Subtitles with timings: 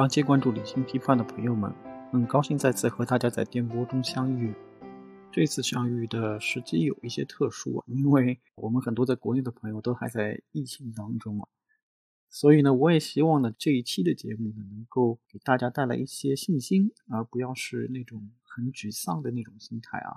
[0.00, 1.70] 长期关注理性批判的朋友们，
[2.10, 4.54] 很高兴再次和大家在电波中相遇。
[5.30, 11.46] 这次相遇的时机有一些特殊啊，因为我们很多在国内的朋友都还在疫情当中啊，
[12.30, 20.16] 所以呢，我也希望呢这一期的节目呢能够给大家带来一些信心，而不要是那种很沮丧的那种心态啊，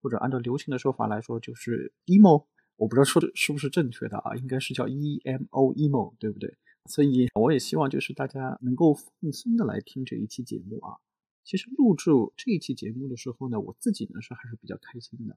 [0.00, 2.44] 或者按照流行的说法来说就是 emo，
[2.76, 6.56] 我不知道说的是不是正确的啊，应该是叫 emo emo，对不对？
[6.86, 10.98] 所以我也希望就是大家能够放松的来听这一期节目啊。
[11.42, 15.36] 其实录制这一期节目的时候呢，我自己呢是还是比较开心的。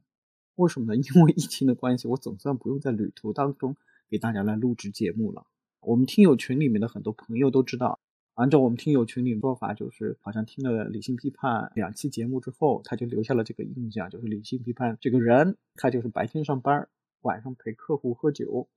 [0.56, 0.96] 为什么呢？
[1.00, 3.76] 因为疫情的关系，我总算不用在旅途当中
[4.10, 5.46] 给大家来录制节目了。
[5.82, 8.00] 我们听友群里面的很多朋友都知道，
[8.34, 16.90] 按照我们听友群里的说法，就是好像听了理性批判两期节目之后，他就留下了这个印象，就是理性批判这个人，他就是白天上班，
[17.22, 18.68] 晚上陪客户喝酒。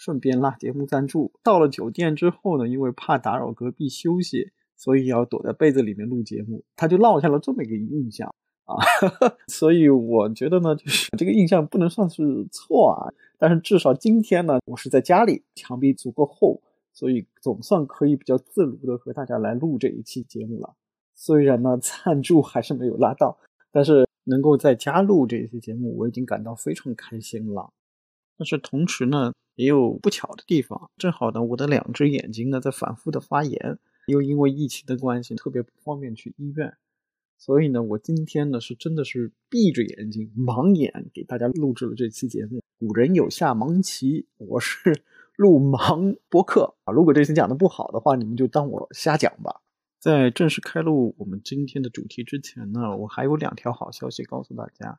[0.00, 1.30] 顺便拉节目赞助。
[1.42, 6.64] 到了酒店之后呢，因为怕打扰隔壁休息，所以要躲在被子里面录节目。
[6.74, 8.34] 他就落下了这么一个印象
[8.64, 8.76] 啊，
[9.46, 13.12] 所以我觉得呢，就是这个印象不能算是错啊。
[13.36, 16.62] 但是至少今天呢，我是在家里，墙壁足够厚，
[16.94, 20.74] 所以总算可以比较自如的和大家来录这一期节目了。
[21.14, 23.36] 虽然呢，赞助还是没有拉到，
[23.70, 27.70] 但是能够在家录这一期节目，我已经感到非常开心了。
[28.38, 30.90] 但是同时呢，也有不巧的地方。
[30.96, 36.74] 正好呢，我的两只眼睛呢在反复的发炎，又因为疫情的关系特别不方便去医院，
[37.36, 42.62] 所以呢，我今天呢是真的是闭着眼睛盲眼给大家录制了这期节目。
[42.78, 45.02] 古人有下盲棋，我是
[45.36, 46.92] 录盲播客啊。
[46.94, 49.60] 如果这期讲的不好的话，你们就当我瞎讲吧。
[49.98, 54.98] 在正式开录我们今天的主题之前呢，我还有两条好消息告诉大家。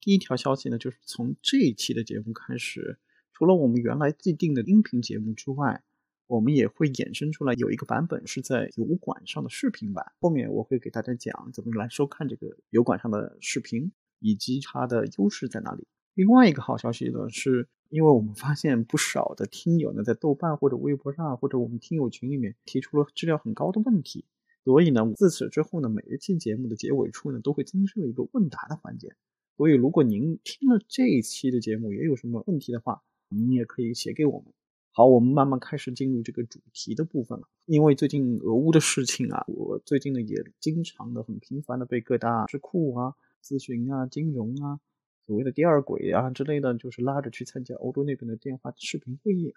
[0.00, 2.98] 第一条消息呢，就是从这一期的节目开始，
[3.38, 5.84] 除了我们原来既定的音频节目之外，
[6.26, 10.10] 我们也会衍生出来有一个版本是在油管上的视频版。
[10.18, 15.86] 后面我会给大家讲怎么来收看这个油管上的视频，以及它的优势在哪里。
[16.14, 24.24] 另外一个好消息呢，是因为我们发现不少的听友呢，在豆瓣或者微博上，或者我们听友群里面提出了质量很高的问题，
[24.64, 29.14] 所以呢，自此之后呢，每一期节目的结尾处呢，都会增设一个问答的环节。
[29.56, 34.52] 所以，如果您听了这一期的节目也有什么问题的话，您也可以写给我们。
[34.90, 37.48] 好，我们慢慢开始进入这个主题的部分了。
[37.66, 44.80] 因为最近俄乌的事情啊，我最近呢也经常的、很频繁的被各大智库啊、咨询啊、金融啊、
[45.26, 49.54] 所谓的第二轨啊之类的，就是拉着去参加欧洲那边的电话视频会议。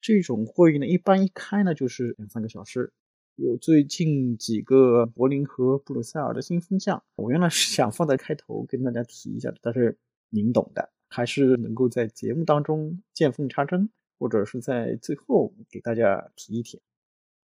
[0.00, 2.92] 这种会议呢，一般一开呢就是两三个小时。
[3.36, 16.80] 有最近几个柏林和布鲁塞尔的新风向，我原来是想放在开头跟大家提一下的，但是您懂的，还是能够在节目当中见缝插针，或者是在最后给大家提一提。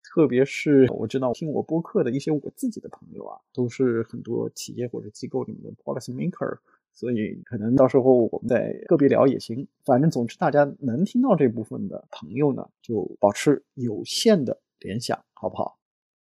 [0.02, 6.58] 特别是我知道听我播客的一些我自己的朋友啊，都是很多企业或者机构里面的 policy maker，
[6.92, 9.66] 所以可能到时候我们再个别聊也行。
[9.82, 15.78] 反正总之大家能听到这部分的朋友呢，就保持有限的联想，好不好？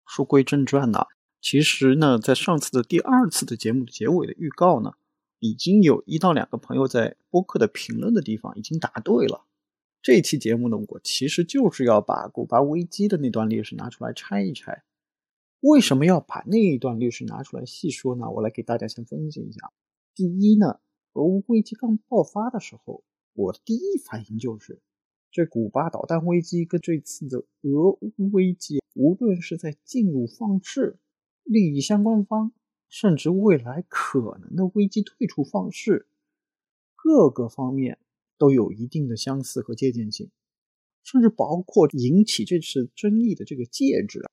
[0.07, 1.07] 书归正传呢，
[1.43, 4.95] 其实呢，在上次的第二次的节目的结尾的预告呢，
[5.39, 9.45] 已经有一到两个朋友在播客的评论的地方已经答对了。
[10.01, 14.85] 这期节目呢，我其实就是要把古巴危机的那段历史拿出来拆一拆。
[15.61, 18.31] 为什么要把那一段历史拿出来细说呢？
[18.31, 19.73] 我来给大家先分析一下。
[20.15, 20.79] 第一呢，
[21.15, 24.81] 俄乌危机刚爆发的时候，我的第一反应就是。
[25.31, 30.99] 这古巴导弹危机跟这次的俄乌危机，无论是在进入方式、
[31.43, 32.53] 利益相关方，
[32.89, 36.07] 甚至未来可能的危机退出方式，
[36.97, 37.99] 各个方面
[38.37, 40.31] 都有一定的相似和借鉴性，
[41.03, 44.25] 甚至包括引起这次争议的这个戒指，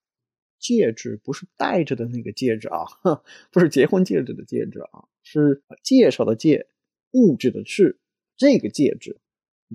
[0.59, 2.85] 戒指不是戴着的那个戒指啊，
[3.51, 6.67] 不是结婚戒指的戒指啊，是介绍的介，
[7.11, 7.99] 物质的是
[8.37, 9.19] 这个戒指，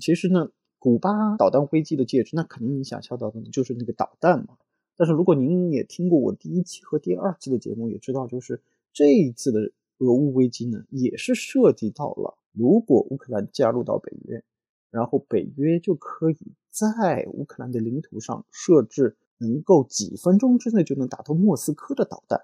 [0.01, 0.51] 其实呢。
[0.83, 4.57] 古巴导弹危机的戒指，那肯定你想象到的，就是那个导弹嘛。
[4.97, 8.63] 但是如果您也听过我第一期和第二期的节目，也知道，就是
[8.93, 14.43] 这一次的俄乌危机呢，也是涉及到了，如果乌克兰加入到北约，
[14.91, 16.37] 然后北约就可以
[16.71, 22.41] 在乌克兰的领土上设置能够几分钟之内就能打到莫斯科的导弹，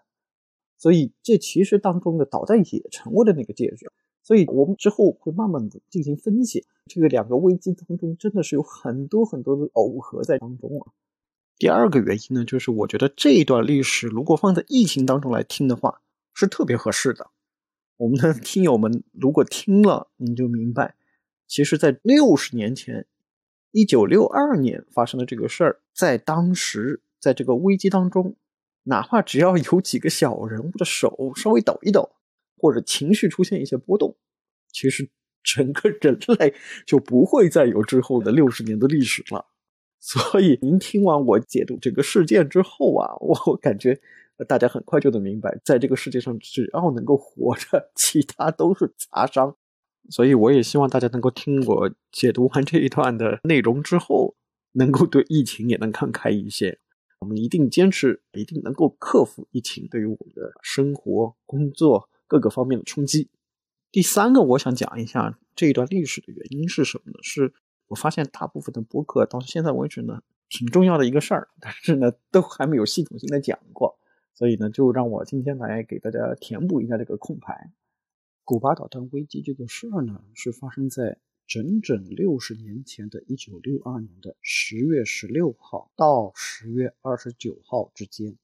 [0.78, 3.90] 所以这其实当中的导弹也成为了那个戒指。
[4.22, 10.92] 所以我们之后会慢慢的进行分析，这个两个危机当中真的是有很多很多的耦合在当中啊。
[11.58, 16.02] 第二个原因呢，就是我觉得这一段历史如果放在疫情当中来听的话，
[16.36, 17.30] 是特别合适的。
[17.96, 20.94] 我们的听友们如果听了，您就明白，
[21.46, 23.06] 其实，在六十年前，
[23.72, 28.36] 一九六二年发生的这个事儿，在当时在这个危机当中，
[28.82, 32.12] 哪怕只要有几个小人物的手稍微抖一抖，
[32.58, 34.14] 或者情绪出现一些波动，
[34.70, 35.08] 其实
[35.42, 36.54] 整个人类
[36.86, 39.46] 就不会再有之后的六十年的历史了。
[39.98, 43.98] 所以，您听完我解读这个事件之后啊，我感觉
[44.44, 49.56] 大家很快就能明白，在这个世界上，只要能够活着， 其他都是杂伤。
[50.10, 54.36] 所以，我也希望大家能够听我解读完这一段的内容之后，
[54.72, 56.78] 能够对疫情也能看开一些。
[57.20, 63.30] 我们一定坚持，一定能够克服疫情对于我们的生活、工作各个方面的冲击。
[63.90, 67.18] 第三个，我想讲一下这一段历史的原因是什么呢？
[67.22, 67.54] 是。
[67.88, 73.96] 我发现大部分的播客到现在为止呢，挺重要的一个事儿，但是呢，都还没有系统性的讲过，
[74.36, 77.72] 所以呢，就让我今天来给大家填补一下这个空白。
[78.44, 88.36] 古巴导弹危机这个事儿呢，是发生在整整六十年前的一九六二年的十月十六号到十月二十九号之间，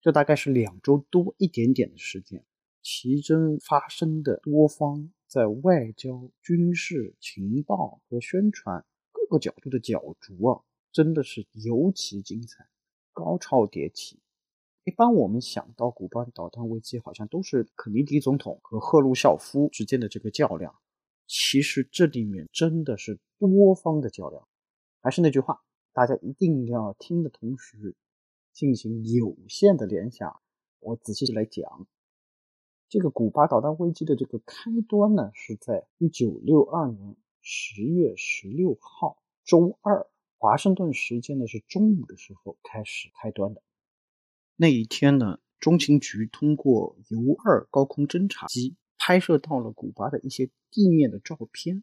[0.00, 2.42] 这大概是两周多一点点的时间，
[2.82, 5.12] 其中发生的多方。
[5.26, 10.62] 在外交、军事、情报和宣传各个角度的角逐啊，
[10.92, 12.68] 真的是尤其精彩，
[13.12, 14.20] 高潮迭起。
[14.84, 20.74] 一般我们想到古巴导弹危机，好像都是肯尼迪总统和赫鲁晓夫之间的这个较量。
[21.26, 24.46] 其实这里面真的是多方的较量。
[25.00, 25.62] 还是那句话，
[25.94, 27.96] 大家一定要听的同时
[28.52, 30.38] 进行有限的联想。
[30.80, 31.86] 我仔细来讲。
[32.86, 43.62] 这个古巴导弹危机的这个开端呢，是在一九六二年十月十六号周二，华盛顿时间呢是中午的时候开始开端的。
[44.56, 51.82] 那一天呢，中情局通过 U 二高空侦察机拍摄到了古巴的一些地面的照片，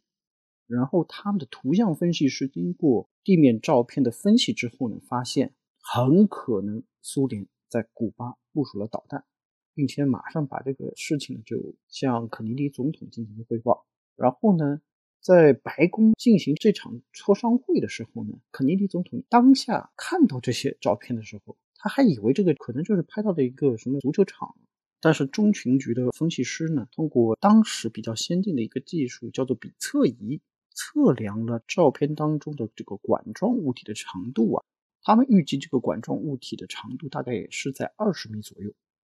[0.67, 9.25] 然后他们的图像分析师经过地面照片的分析之后呢，发现很可能苏联在古巴部署了导弹。
[9.73, 13.87] 并且马上把这个事情就向肯尼迪总统进行了汇报。
[14.17, 14.81] 然后呢，
[15.21, 24.55] 在白宫进行这场磋商会的时候呢，肯尼迪总统当下看到这些照片的时候，他还以为这个可能就是拍到的一个什么足球场。
[24.99, 30.39] 但是中情局的分析师呢，通过当时比较先进的一个技术，叫做比测仪，
[30.75, 34.63] 测量了照片当中的这个管状物体的长度啊。
[35.01, 38.71] 他们预计这个管状物体的长度大概也是在二十米左右。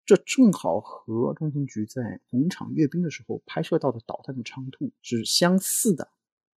[0.06, 6.08] 这正好和中情局在红场阅兵的时候拍摄到的导弹的长度是相似的，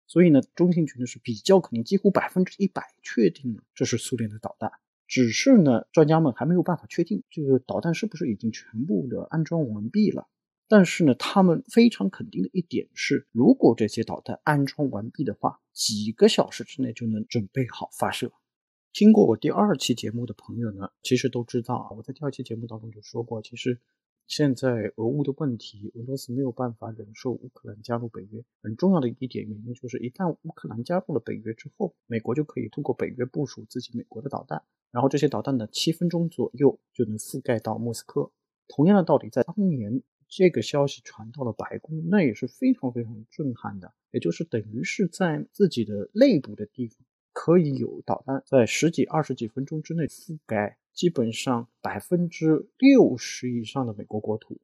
[0.06, 4.72] 所以呢，中情局呢是比较肯定，几乎百分之一百确定了这是苏联的导弹。
[5.08, 10.28] 只是呢，专家们还没有办法确定这个导弹是不是已经全部的安装完毕了。
[10.68, 18.34] 但是呢，他们非常肯定的一点是，如果这些导弹安装完毕的话，几个小时之内就能准备好发射。
[18.92, 21.92] 听过我第二期节目的朋友呢，其实都知道啊。
[21.96, 23.80] 我在第二期节目当中就说过，其实
[24.28, 28.44] 现在俄乌的问题，俄罗斯没有办法忍受乌克兰加入北约。
[28.62, 38.30] 很重要的一点原因就是，一旦乌克兰加入了北约之后，美国就可以通过北约部署自己美国的导弹，然后这些导弹呢，七分钟左右就能覆盖到莫斯科。
[38.68, 47.07] 同样的道理，在当年这个消息传到了白宫，那也是非常非常震撼的，也就是等于是在自己的内部的地方。
[47.40, 54.60] 可以有导弹在十几、二十几分钟之内覆盖基本上百分之六十以上的美国国土，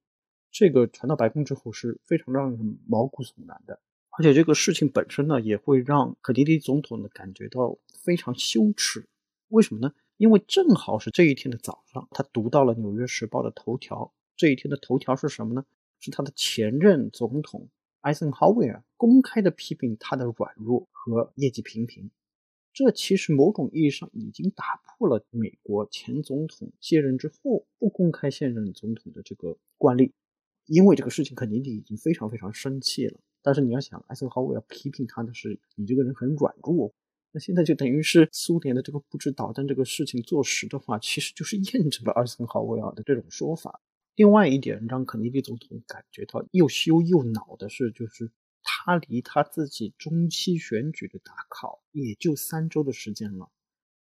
[0.52, 3.80] 这个传到白宫之后是非常让人毛骨悚然的。
[4.18, 9.08] 而且这个事情本身呢，也会让肯尼迪总统呢感觉到非常羞耻。
[9.50, 9.94] 为什么呢？
[10.18, 14.12] 因为正好是这一天的早上，他读到了《纽约时报》的头条。
[14.36, 15.64] 这一天的头条是什么呢？
[16.00, 17.70] 是他的前任总统
[18.02, 22.10] 艾森豪威尔公开的批评他的软弱和业绩平平。
[22.74, 30.12] 这其实某种意义上已经打破了美国前总统卸任之后不公开现任总统的这个惯例，
[30.66, 33.20] 因为这个事情肯尼迪已经非常非常生气了。
[33.44, 36.92] 但是你要想，艾森豪威尔批评他的是你这个人很软弱，
[37.32, 43.82] 那现在就等于是苏联的这个布置导弹这个事情坐实的话，其实就是验证了艾森豪威尔的这种说法。
[44.16, 48.32] 另外一点让肯尼迪总统感觉到又羞又恼的是，就是。
[48.86, 53.50] 他离他自己中期选举的大考也就三周的时间了，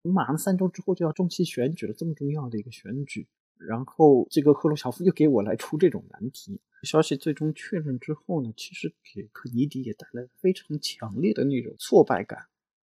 [0.04, 6.62] 马上三周之后就要中期选举了，这么重要的一个选举，然后这个赫鲁晓夫又给我来出这种难题。
[6.84, 12.48] 消息最终确认之后呢，其实给肯尼迪也带来非常强烈的那种挫败感。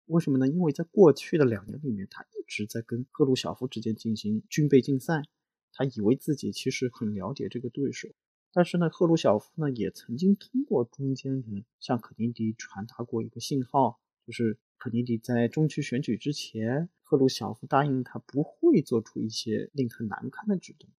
[0.08, 0.46] 为什么呢？
[0.46, 5.24] 因为在过去的两年里面，他一直在跟赫鲁晓夫之间进行军备竞赛，
[5.72, 8.10] 他以为自己其实很了解这个对手。
[8.58, 20.90] 但是呢，赫鲁晓夫呢也曾经通过中间人向肯尼迪传达过一个信号，就是肯尼迪在中期选举之前，赫鲁晓夫答应他不会做出一些令他难堪的举动。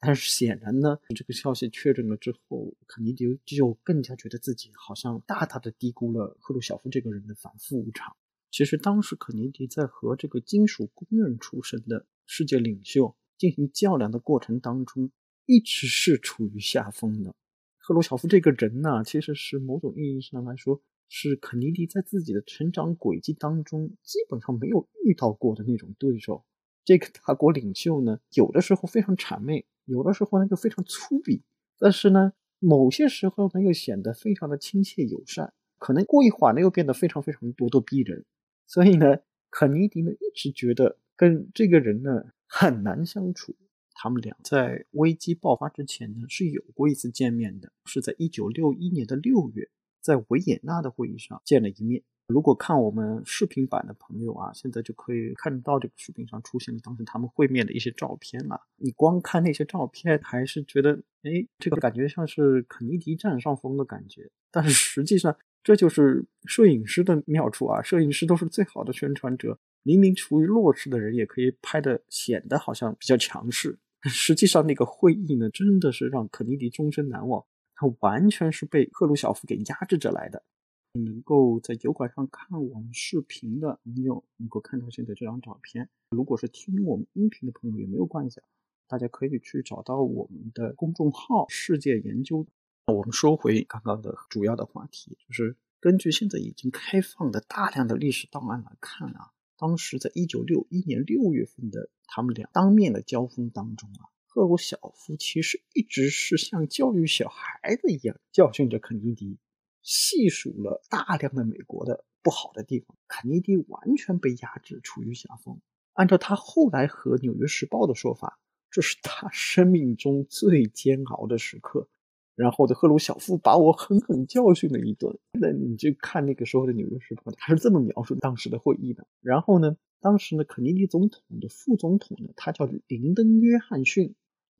[0.00, 8.16] 但是显然呢，这个消息确认了之后，肯尼迪就更加觉得自己好像大大的低估了赫鲁晓夫这个人的反复无常。
[8.50, 15.12] 其实当时肯尼迪在和这个金属工人出身的世界领袖进行较量的过程当中，
[15.46, 17.34] 一直是处于下风的。
[17.78, 20.82] 赫鲁晓夫这个人呢，其实是某种意义上来说。
[21.06, 26.44] 是肯尼迪在自己的成长轨迹当中基本上没有遇到过的那种对手。
[26.82, 31.42] 这个大国领袖呢，有的时候非常谄媚，有的时候呢又非常粗鄙，
[31.78, 35.52] 但是呢，某些时候呢又显得非常的亲切友善。
[35.78, 38.24] 可能过一会儿呢又变得非常非常咄咄逼人。
[38.66, 39.18] 所以呢，
[39.50, 43.54] 肯尼迪呢一直觉得跟这个人呢很难相处。
[43.94, 49.70] 他们俩在危机爆发之前呢是有过一次见面的，是在一九六一年的六月。
[50.00, 52.02] 在维也纳的会议上见了一面。
[52.26, 58.60] 如果看我们视频版的朋友啊，现在就可以看到这个视频上出现了当时他们会面的一些照片了。
[58.76, 64.30] 你光看那些照片，还是觉得，哎，这个感觉像是肯尼迪占上风的感觉。
[64.50, 67.80] 但是实际上，这就是摄影师的妙处啊！
[67.80, 69.58] 摄影师都是最好的宣传者。
[69.82, 73.78] 明明处于弱势的人，也可以拍的显得好像比较强势。
[74.08, 77.44] 实际上，那个会议呢，真的是让肯尼迪终身难忘。
[77.74, 80.44] 他完全是被赫鲁晓夫给压制着来的。
[80.92, 85.88] 能够在油管上看我们视频的朋友，能够看到现在这张照片。
[86.10, 88.40] 如果是听我们音频的朋友，也没有关系，
[88.86, 92.46] 大家可以去找到我们的公众号“世界研究”。
[92.86, 104.10] 我们说回刚刚的主要的话题，就是根据现在已经开放的大量的历史档案来看啊，当时在一九六一年六月份的他们俩当面的交锋当中啊。
[104.26, 109.38] 赫鲁晓夫其实一直是像教育小孩子一样教训着肯尼迪，
[109.80, 112.96] 细数了大量的美国的不好的地方。
[113.06, 115.60] 肯尼迪完全被压制，处于下风。
[115.92, 118.40] 按照他后来和《纽约时报》的说法，
[118.72, 121.88] 这是他生命中最煎熬的时刻。
[122.34, 125.18] 然后的赫鲁晓夫把我狠狠教训了一顿。
[125.32, 129.06] 那你去看那个时候的《纽约时报》，他是这么描述当时的会议的。
[129.20, 134.14] 然后呢，当时呢，肯尼迪总统的副总统呢，他叫林登·约翰逊。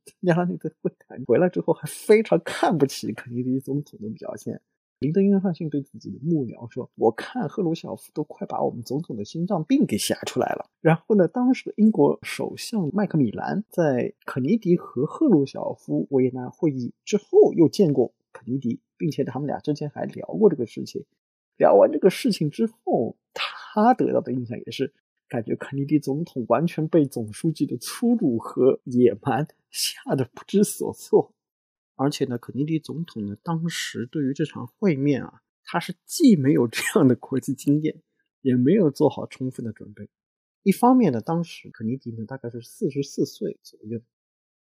[0.21, 4.61] 加拉内的会谈回来之后，还非常看不起肯尼迪总统的表现。
[5.05, 21.05] 林登·约翰逊对自己的幕僚说：“我看赫鲁晓夫都快把我们总统的心脏病给吓出来了。”然后呢，当时的英国首相麦克米兰在肯尼迪和赫鲁晓夫维也纳会议之后又见过肯尼迪，并且他们俩之前还聊过这个事情。
[21.59, 24.95] 聊完这个事情之后，他得到的印象也是。
[25.27, 31.33] 感觉肯尼迪总统完全被总书记的粗鲁和野蛮吓得不知所措，
[31.97, 38.03] 而且呢，肯尼迪总统呢，当时对于这场会面啊，他是既没有这样的国际经验，
[38.41, 40.09] 也没有做好充分的准备。
[40.63, 44.01] 一方面呢，当时肯尼迪呢大概是四十四岁左右，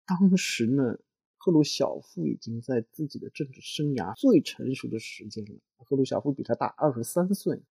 [0.06, 0.98] 当时呢，
[1.36, 7.62] 赫鲁晓夫已经在自己的政治生涯最成熟的时间了，赫鲁晓夫比他大二十三岁。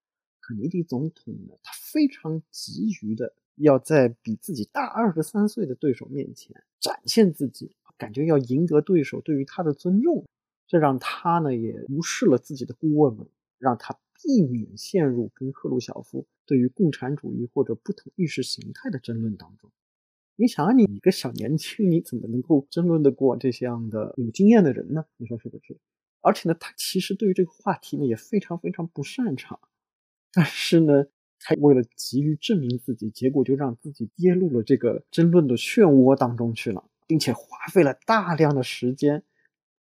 [0.46, 10.26] 肯尼迪总统呢，他非常急于的要在比自己大二十三岁的对手面前展现自己，感觉要赢得对手对于他的尊重，
[10.68, 13.26] 这让他呢也无视了自己的顾问们，
[13.58, 19.72] 让他避免陷入跟赫鲁晓夫对于共产主义或者不同意识形态的争论当中。
[20.36, 25.06] 你想啊，你一个小年轻，你怎么能够争论得过这样的有经验的人呢？
[25.16, 25.78] 你说是不是？
[26.20, 29.60] 而且呢，他其实对于这个话题呢也非常非常不擅长。
[30.34, 31.06] 但是呢，
[31.40, 36.84] 他为了急于证明自己，结果就让自己跌入了这个争论的漩涡当中去了，
[37.14, 39.22] 并且花费了大量的时间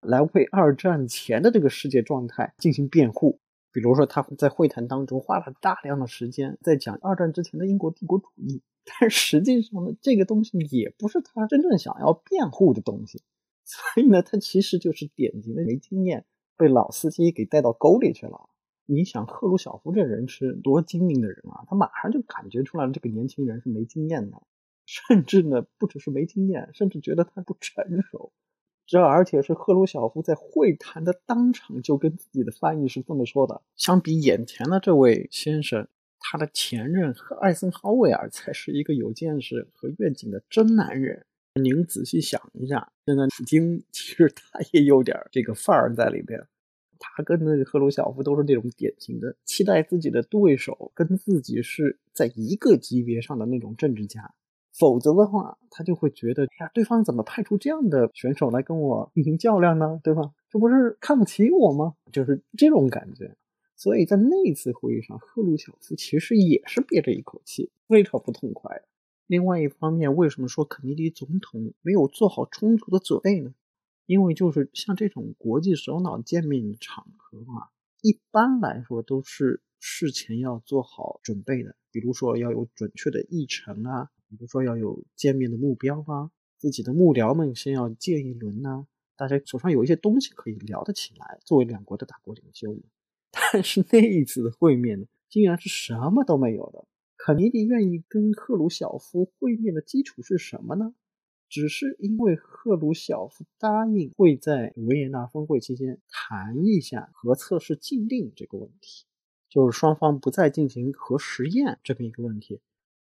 [0.01, 3.39] 来为二战前的这个世界状态进行辩护。
[3.71, 13.23] 比如说，他在会谈当中花了大量的时间在讲二战之前的英国帝国主义，但实际上呢，这个东西也不是他真正想要辩护的东西。
[13.65, 16.25] 所以呢，他其实就是典型的没经验，
[16.55, 18.47] 被老司机给带到沟里去了。
[18.85, 24.39] 你想赫鲁晓夫这人是多精明的人啊，他马上就感觉出来了这个年轻人是没经验的，
[24.85, 28.31] 甚至呢不只是没经验，甚至觉得他不成熟。
[28.85, 35.87] 这而且是赫鲁晓夫在会谈的当场就跟自己的翻译是这么说的：相比眼前的这位先生，
[36.19, 41.25] 他的前任和艾森豪威尔才是一个有见识和愿景的真男人。
[41.61, 46.45] 您仔细想一下，现在普京其实他也有点这个范儿在里边。
[46.99, 54.33] 他跟那赫鲁晓夫都是那种典型的期待自己的对手跟自己是在一个级别上的那种政治家，
[54.77, 59.99] 否则的话，他就会觉得，哎呀，对方怎么派出这样的选手来跟我进行较量呢？
[60.03, 60.31] 对吧？
[60.49, 61.95] 这不是看不起我吗？
[62.11, 63.35] 就是这种感觉。
[63.75, 68.83] 所以在那次会议上，赫鲁晓夫其实也是憋着一口气，非常不痛快的。
[69.27, 73.53] 另外一方面，为什么说肯尼迪总统没有做好充足的准备呢？
[74.05, 77.69] 因为就是像这种国际首脑见面的场合嘛，
[78.01, 88.85] 一般来说都是事前要做好准备的，比如说要有准确的议程啊，比如说要有见面的目标啊，自己的幕僚们先要见一轮呐，
[89.15, 91.39] 大家手上有一些东西可以聊得起来。
[91.45, 92.75] 作为两国的大国领袖，
[93.31, 96.85] 但是那一次的会面呢，竟然是什么都没有的。
[97.17, 100.93] 肯尼迪愿意跟赫鲁晓夫会面的基础是什么呢？
[101.49, 109.05] 只是因为赫鲁晓夫答应会在维也纳峰会期间谈一下核测试禁令这个问题，
[109.49, 112.59] 就是双方不再进行核实验这么一个问题。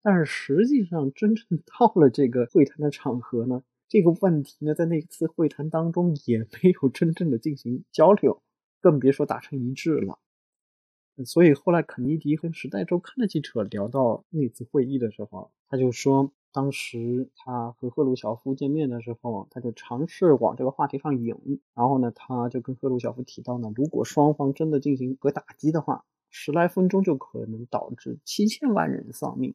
[0.04, 8.42] 但是实际上，真正到了这个会谈的场合呢，这个问题呢，在那次会谈当中也没有真正的进行交流，
[8.82, 10.18] 更别说达成一致了。
[11.25, 29.54] 所以后来肯尼迪跟《时代周刊》的记者聊到那次会议的时候，他就说，当时他和赫鲁晓夫见面的时候，他就尝试往这个话题上引，然后呢，他就跟赫鲁晓夫提到呢，如果双方真的进行核打击的话，十来分钟就可能导致七千万人丧命。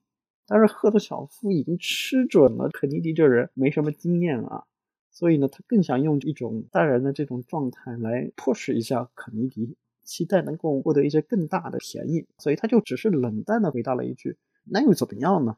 [0.49, 4.65] 但是赫鲁晓夫已经吃准了肯尼迪这人没什么经验啊，
[5.11, 9.77] 所以呢，他更想用一种淡然的这种状态来迫使一下肯尼迪。
[10.03, 15.55] 期待能够获得一些更大的便宜，所以他就只是冷淡的回答了一句：“那又怎么样呢？”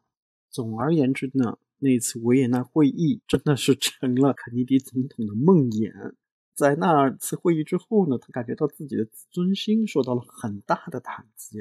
[0.52, 6.16] 总而言之呢，那次维也纳会议真的是成了肯尼迪总统的梦魇。
[6.54, 11.60] 在那次会议之后呢，他感觉到自己的自尊心受到了很大的打击。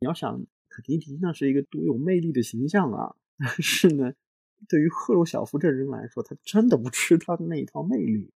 [0.00, 4.14] 你要想，肯尼迪那是一个独有魅力的形象啊， 但是呢，
[4.66, 8.32] 对于赫鲁晓夫这人来说，他真的不吃他的那一套魅力。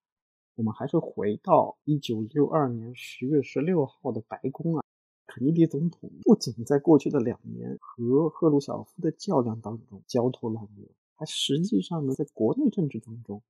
[0.55, 4.83] 我们还是回到一九六二年十月十六号的白宫啊，
[5.27, 13.43] 肯尼迪总统不仅在过去的两年和赫鲁晓夫的较量当中焦头烂额，还实际上呢，在国内政治当中，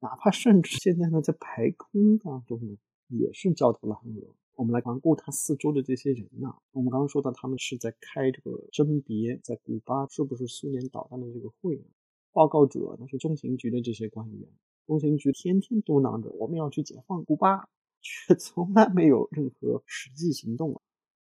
[0.00, 2.76] 哪怕甚至现在呢，在白宫当中呢，
[3.08, 4.34] 也是焦头烂额。
[4.60, 11.82] 我们来环顾他四周的这些人呐，我们刚刚说到他们是在开这个甄别在古巴是不是苏联导弹的这个会，
[12.30, 14.50] 报告者那是中情局的这些官员。
[14.86, 17.70] 中情局天天嘟囔着我们要去解放古巴，
[18.02, 20.82] 却 从来没有任何实际行动啊！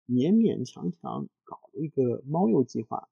[0.06, 3.08] 勉勉强强搞了一个猫鼬计划，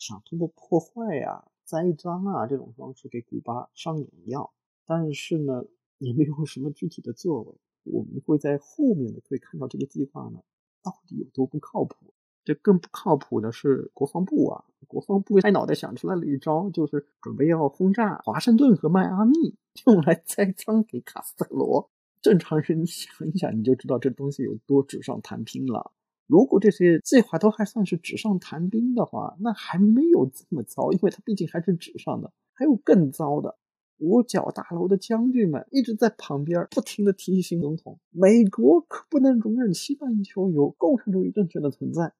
[0.00, 4.52] 想通过破坏啊、栽赃啊这种方式给古巴上眼药，
[4.84, 5.64] 但是呢，
[5.98, 7.54] 也没有什么具体的作为。
[7.84, 10.40] 我们会在后面的会看到这个计划呢，
[10.82, 12.14] 到底有多不靠谱。
[12.42, 14.64] 这更不靠谱的是国防部啊！
[14.88, 19.54] 国防部拍脑袋想出来了一招，就是准备要轰炸华盛顿和迈阿密，
[19.86, 21.90] 用来栽赃给卡斯特罗。
[22.22, 25.92] 正常人你想一想，你就知道这东西有多纸上谈兵了。
[26.26, 32.32] 如果这些计划都还算是纸上谈兵的话，那还没有这么糟，因为它毕竟还是纸上的。
[32.54, 33.58] 还有更糟的，
[34.00, 42.12] 五角大楼的将军们一直在旁边不停地提醒总统：美国可不能容忍西半球有共产主义政权的存在。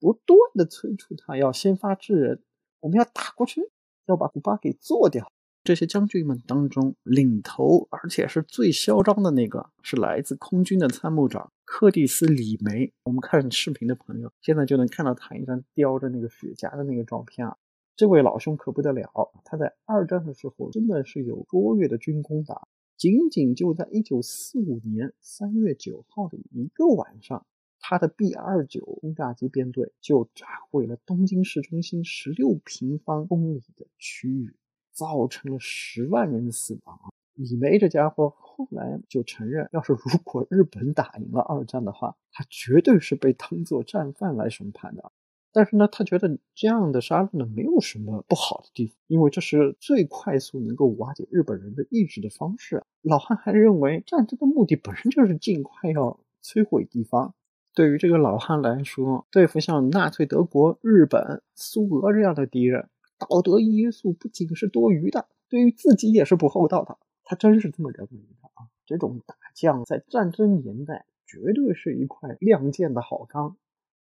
[0.00, 2.42] 不断的催促他要先发制人，
[2.80, 3.62] 我们要打过去，
[4.06, 5.30] 要把古巴给做掉。
[5.64, 12.92] 这些将军们当中，领头而且是最嚣张的那个，是来自空军的参谋长柯蒂斯·李梅。
[13.02, 17.56] 我们看视频的朋友，现在就能看到他一张叼着那个雪茄的那个照片啊。
[17.98, 22.68] 这位老兄可不得了，他在二战的时候真的是有卓越的军功的。
[22.96, 27.44] 仅仅就在1945年3月9号的一个晚上。
[27.80, 34.54] 他的 B 二九轰炸机编队就炸毁了东京市中心十六平方公里的区域，
[34.92, 37.00] 造成了十万人的死亡。
[37.34, 45.10] 李梅这家伙后来就承认，要是如果日本打赢了二战的话，他绝对是被当做战犯来审判的。
[45.58, 52.84] 但是呢，他觉得这样的杀戮呢没有什么不好的地方，因为这是最快速能够瓦解日本人的意志的方式。
[53.02, 57.34] 老汉还认为，战争的目的本身就是尽快要摧毁敌方。
[57.74, 66.98] 对于这个老汉来说，对付像纳粹德国、日本、苏俄这样的敌人，道德约束不仅是多余的，对于自己也是不厚道的。
[67.24, 68.70] 他真是这么认为的啊！
[68.86, 73.56] 这种大将在战争年代绝对是一块亮剑的好钢，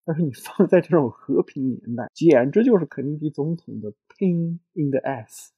[0.07, 5.49] 但是你放在这种和平年代，简直就是肯尼迪总统的 pin in the ass。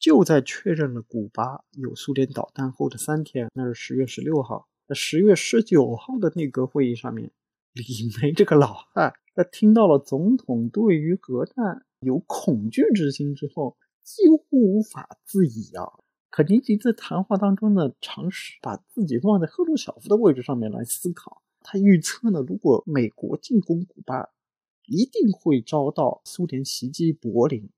[0.00, 4.68] 就在确认了古巴有苏联导弹后的三天，那是十月十六号。
[4.88, 7.30] 在十月十九号的内阁会议上面，
[7.72, 7.84] 李
[8.20, 15.84] 梅这个老汉，在听到了总统对于核弹有恐惧之心之后，几乎无法自已啊。
[16.30, 24.30] 肯尼迪在谈话当中呢，尝试把自己放在赫鲁晓夫的位置上面来思考，他预测呢，如果美国进攻古巴，
[24.86, 27.68] 一定会遭到苏联袭击柏林。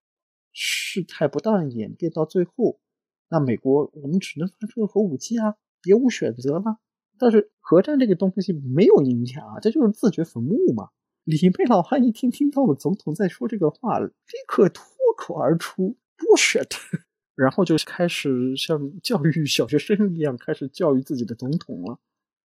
[0.52, 2.80] 事态不断演变到最后，
[3.28, 6.78] 那美国我们只能发射核武器啊，别无选择了。
[7.18, 10.88] 但是核战这个东西没有影响啊，这就是自掘坟墓嘛。
[11.24, 14.12] 李梅老汉一听听到了总统在说这个话，立
[14.46, 14.84] 刻脱
[15.16, 16.70] 口而出 “bullshit”，
[17.36, 22.00] 然后就开始像教育小学生一样开始教育自己的总统了。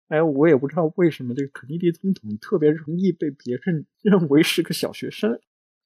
[0.09, 5.41] 哎，我也不知道为什么这个肯尼迪总统特别容易被别人认为是个小学生。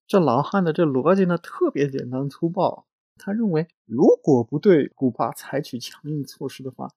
[0.07, 2.87] 这老汉的这逻辑呢，特别简单粗暴。
[3.17, 6.91] 他认为，如果不对古巴采取强硬措施的话，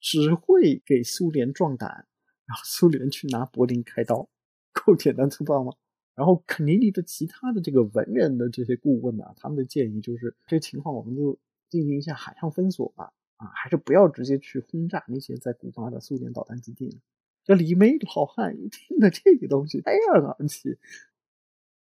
[0.00, 2.06] 只会给苏联壮胆，
[2.46, 4.28] 让苏联去拿柏林开刀。
[4.72, 5.72] 够简单粗暴吗？
[6.14, 13.12] 然后肯尼迪的其他的这个文人的这些顾问啊，他们的建议就是，这情况我们就进行一下海上封锁吧。
[13.36, 17.00] 啊，还是不要直接去轰炸那些在古巴的苏联导弹基地。
[17.44, 20.78] 这李梅老汉一听了这个东西，哎呀，昂起。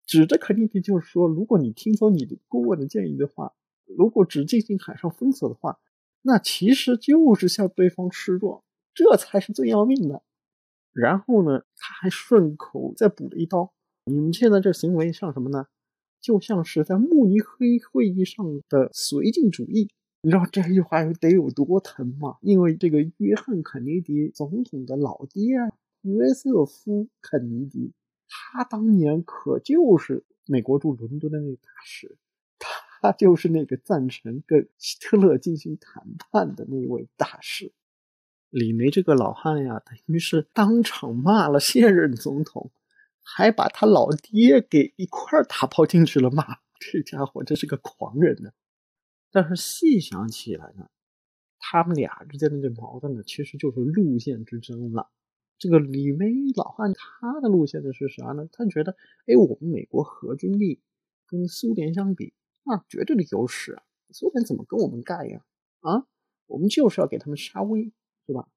[0.04, 3.54] 指着肯定就是说，如果你听从你的顾问的建议的话，
[3.86, 5.78] 如果只进行海上封锁的话，
[6.22, 10.22] 那其实就是向对方示弱，这才是最要命的。
[10.92, 13.72] 然后呢，他还顺口再补了一刀：
[14.04, 15.66] 你们现在这行为像什么呢？
[16.20, 19.90] 就像是在慕尼黑会议上的绥靖主义。
[20.24, 22.38] 你知道这句话得有多疼吗？
[22.42, 25.56] 因为这个约翰·肯尼迪总统的老爹
[26.02, 27.92] 约瑟夫·肯尼迪。
[28.28, 32.16] 他当年可就是美国驻伦敦的那个大使，
[33.00, 37.72] 他就是那个赞成跟希特勒进行谈判的那位大使。
[38.48, 42.70] 李梅这个老汉呀，等于是当场骂了现任总统，
[43.24, 46.58] 还把他老爹给一块儿打包进去了骂。
[46.78, 48.52] 这家伙真是个狂人呢。
[49.32, 50.88] 但是细想起来呢，
[51.58, 55.10] 他们俩之间的这矛盾呢，其实就是路线之争了。
[55.58, 58.48] 这个李梅老汉他的路线呢是啥呢？
[58.52, 60.80] 他觉得，哎，我们美国核军力
[61.26, 63.82] 跟苏联相比，那绝对的优势啊！
[64.10, 65.44] 苏联怎么跟我们干呀？
[65.80, 66.06] 啊，
[66.46, 67.92] 我们就是要给他们杀威，
[68.26, 68.48] 是吧？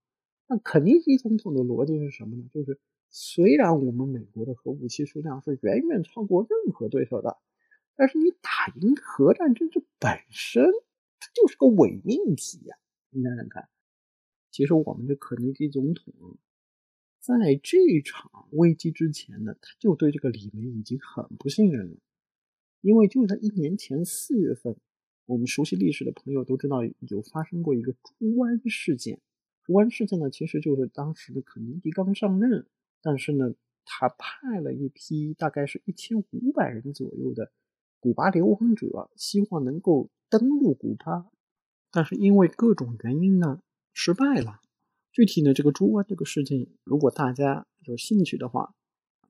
[0.47, 2.43] 那肯尼迪总统的逻辑是什么呢？
[2.53, 7.37] 就是虽然我们美国的核武器数量是远远超过任何对手的，
[7.95, 10.65] 但是你打赢核战争这本身，
[11.19, 12.75] 它就是个伪命题呀！
[13.09, 13.69] 你想想看，
[14.51, 16.13] 其实我们的肯尼迪总统。
[17.19, 21.97] 在这场危机之前呢，他就对这个李梅已经很不信任了，
[22.81, 24.75] 因为就在一年前四月份，
[25.25, 29.21] 我们熟悉历史的朋友都知道有发生过一个猪湾事件。
[29.63, 32.67] 猪湾事件呢，其实就是当时的肯尼迪刚上任，
[33.01, 33.55] 但是呢，
[33.85, 37.51] 他派了一批大概是一千五百人左右的
[38.05, 41.25] 古巴流亡者，希望能够登陆古巴，
[41.91, 43.63] 但是因为各种原因呢，
[43.93, 44.61] 失败了。
[45.11, 48.75] 具体呢，这个猪湾这个事情，如果大家有兴趣的话，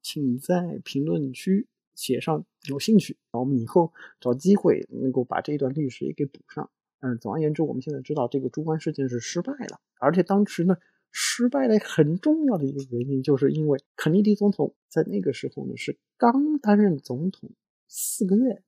[0.01, 6.69] 请在评论区写上有兴趣，我们以后找机会能够把这一段历史也给补上。
[6.99, 10.75] 嗯，总而言之，我们现在知道这个猪湾事件是失败了，而且当时呢，
[11.11, 17.51] 失败的很重要的一个原因，就是因为肯尼迪总统在那个时候呢是刚担任总统
[17.97, 18.61] 四个月，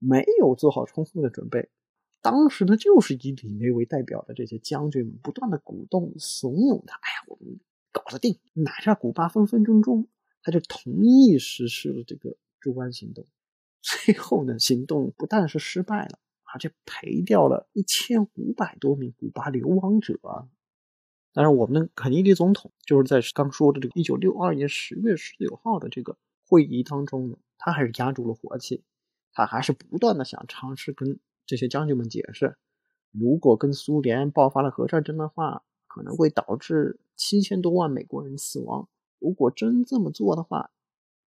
[0.00, 1.70] 没有做好充分的准备。
[2.20, 6.96] 当时呢，就是以李梅为代表的这些将军们不断的鼓动、怂恿他。
[6.96, 7.60] 哎呀，我们
[7.92, 10.08] 搞得定，拿下古巴分分钟钟。
[10.42, 13.24] 他就同意实施了这个猪湾行动。
[13.80, 16.18] 最后呢，行动不但是失败了，
[16.52, 20.18] 而且赔掉了一千五百多名古巴流亡者。
[21.32, 26.18] 但是我们的肯尼迪总统就是在刚说的这个一九六二年十月十九号的这个
[26.48, 28.82] 会议当中呢，他还是压住了火气，
[29.32, 31.20] 他还是不断的想尝试跟。
[31.44, 32.56] 这些将军们解释，
[33.10, 38.88] 如果跟苏联爆发了核战争的话，可能会导致七千多万美国人死亡。
[39.18, 40.70] 如果真这么做的话，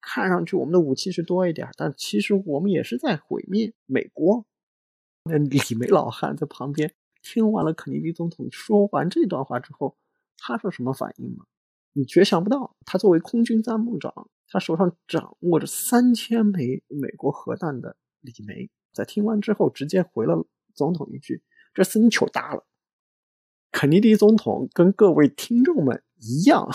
[0.01, 4.45] 看上去我们的武器是多一点，但其实我们也是在毁灭美国。
[5.25, 9.97] 那李梅老汉在旁边听完了肯尼迪总统说完这段话之后，
[10.37, 11.47] 他是什么反应吗？
[11.93, 18.69] 你绝想不到，他作为空军参谋长，他手上掌握着三千枚美国核弹的李梅。
[18.93, 22.67] 在听完之后，直接回了总统一句：“这次你糗大了。”
[23.71, 26.69] 肯尼迪总统跟各位听众们一样，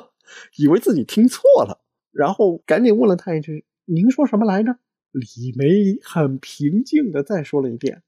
[0.56, 4.78] 以为自己听错了，然后赶紧问了他一句：“您说什么来着？”
[5.12, 8.02] 李梅很平静的再说了一遍：“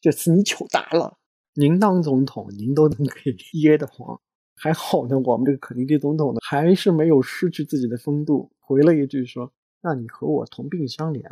[0.00, 1.18] 这次你糗大了。
[1.54, 4.20] 您当总统，您都能给 噎得慌。
[4.56, 11.22] 还好呢，我们这个肯尼迪总统呢，还是没有失去自己的风度，回了一句说：‘那你和我同病相怜。’”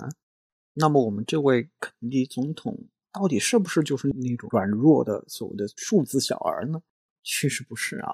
[0.75, 2.77] 那么我们这位肯尼迪总统
[3.13, 6.83] 到底是不是就是那种软弱的所谓的数字小儿呢？
[7.23, 8.13] 其实不是啊，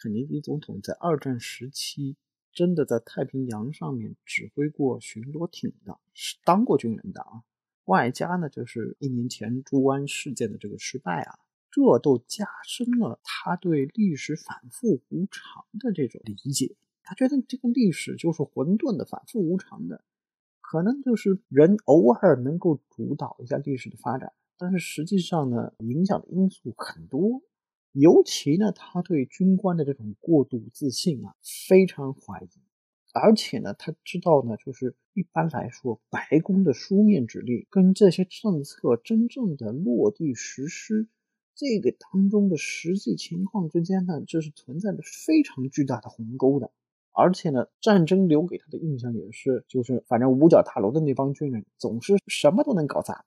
[0.00, 2.16] 肯尼迪总统在二战时期
[2.52, 7.42] 真的在太平洋上面指挥过巡逻艇的，是当过军人的啊。
[7.84, 11.38] 外加呢，就是一年前猪湾事件的这个失败啊，
[11.76, 16.74] 这都加深了他对历史反复无常的这种理解。
[17.02, 20.02] 他觉得这个历史就是混沌的、反复无常的，
[20.62, 27.42] 可能就是人偶尔能够主导一下历史的发展，但是实际上呢，影响的因素很多。
[27.92, 31.36] 尤其呢，他对军官的这种过度自信啊，
[31.68, 32.48] 非常怀疑。
[33.12, 41.08] 而且呢，他知道呢，就是一般来说，白宫的书面指令跟这些政策真正的落地实施，
[41.56, 46.70] 这个当中的实际情况之间呢，这是存在着非常巨大的鸿沟的。
[47.12, 53.24] 而且呢，战争留给他的印象也是，就是反正五角大楼的那帮军人总是什么都能搞砸。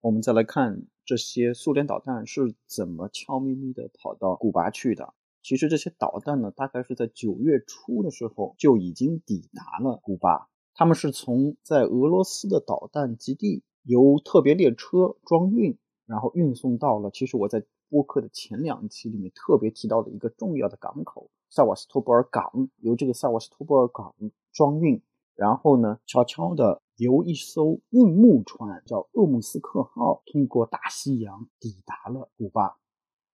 [0.00, 5.12] 我们再来看这些苏联导弹是怎么悄咪咪的跑到古巴去的。
[5.42, 10.48] 其实这些导弹呢，大概是在九月初的时候就已经抵达了古巴。
[10.72, 15.76] 他们是从在俄罗斯的导弹基地由特别列车装运，
[16.08, 17.10] 然后运送到了。
[17.12, 21.30] 其实我在播客的前两期里面特别提到的一个重要的港口。
[21.50, 24.14] 萨瓦斯托波尔港由这个萨瓦斯托波尔港
[24.52, 25.00] 装运，
[25.34, 32.76] 然后呢，悄悄的由一艘运木船叫厄姆斯克号通过大西洋抵达了古巴。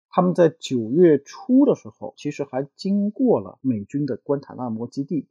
[0.09, 5.29] 他们在九月初的时候，其实还经过了美军的关塔那摩基地，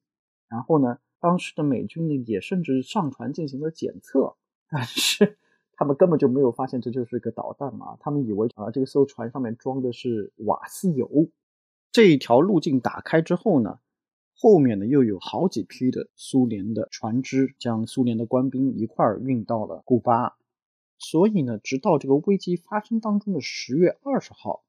[0.49, 4.37] 然后呢，当时的美军呢也甚至上船进行了检测，
[4.71, 5.39] 但是
[5.81, 11.31] 他们根本就没有发现这就是一个导弹嘛，他们以为啊这艘船上面装的是瓦斯油。
[11.91, 13.79] 这一条路径打开之后呢，
[14.37, 20.37] 后面呢又有好几批的苏联的船只将苏联的官兵一块儿运到了古巴，
[20.99, 24.63] 所以呢，直到这个危机发生当中的十月二十号，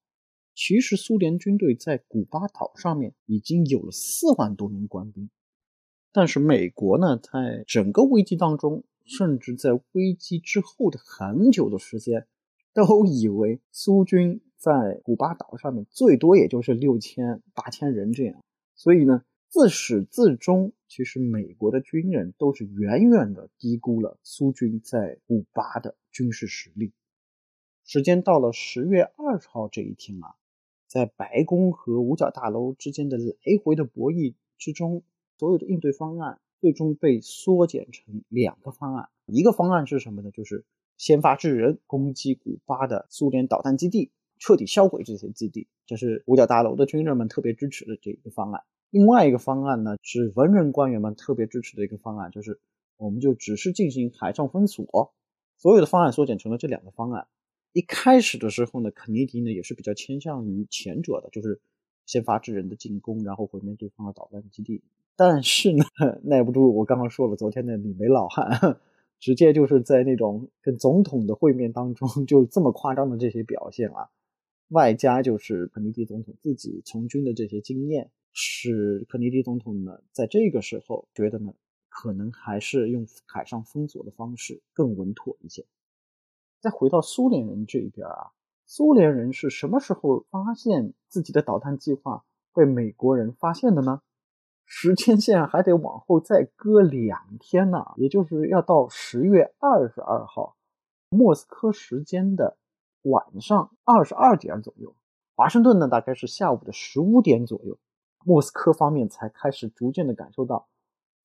[0.55, 5.29] 其实苏联军队在古巴岛上面已经有了四万多名官兵，
[6.13, 12.27] 但是美国呢，在整个危机当中，甚至在危机之后的很久的时间，
[12.73, 14.41] 都以为苏军。
[14.61, 18.43] 在古巴岛上面，最多也就是六千八千人这样，
[18.75, 26.91] 所以呢，自始至终，其实美国的军人都是远远的低估了苏军在古巴的军事实力。
[27.83, 30.35] 时间到了十月二十号这一天啊，
[30.85, 33.33] 在白宫和五角大楼之间的来
[33.63, 35.01] 回的博弈之中，
[35.39, 39.09] 所有的应对方案最终被缩减成两个方案。
[39.25, 40.31] 一个方案是什么呢？
[40.31, 40.63] 就是
[40.95, 44.11] 先发制人，攻击古巴的苏联导弹基地。
[44.43, 48.63] 彻底销毁这些基地，这是五角大楼的军人们特别支持的这一个方案。
[48.89, 52.59] 另外一个方案呢，是文人官员们特别支持的一个方案，就是
[52.97, 55.13] 我们就只是进行海上封锁。
[55.59, 57.27] 所有的方案缩减成了这两个方案。
[57.71, 61.61] 一开始的时候呢，肯尼迪呢也是比较倾向于前者的，就是
[62.07, 64.81] 先发制人的进攻，然后毁灭对方的导弹基地。
[65.23, 65.83] 但是呢，
[66.23, 68.79] 耐不住我刚刚说了，昨天的李梅老汉。
[69.19, 74.09] 直接就是在那种跟总统的会面当中，就这么夸张的这些表现啊。
[74.69, 81.53] 外加就是肯尼迪总统自己从军的这些经验，使肯尼迪总统呢在这个时候觉得呢，
[81.87, 85.63] 可能还是用海上封锁的方式更稳妥一些。
[86.59, 88.31] 再回到苏联人这一边啊，
[88.65, 94.01] 苏联人是什么时候发现自己的导弹计划被美国人发现的呢？
[94.73, 100.55] 时间线还得往后再搁两天呢，也就是要到十月二十二号，
[101.09, 102.57] 莫斯科时间的。
[103.03, 104.93] 晚上二十二点左右，
[105.35, 107.79] 华盛顿呢大概是下午的十五点左右，
[108.23, 110.67] 莫斯科方面才开始逐渐的感受到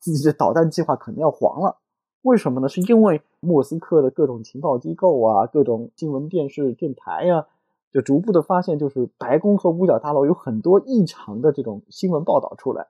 [0.01, 1.77] 自己的导弹计划可能要黄了。
[2.23, 2.69] 为什么呢？
[2.71, 7.47] 是因为莫斯科的各种情报机构啊，各种新闻电视电台呀，
[7.93, 12.89] 就逐步的发现，就是白宫和五角大楼有很多异常的这种新闻报道出来。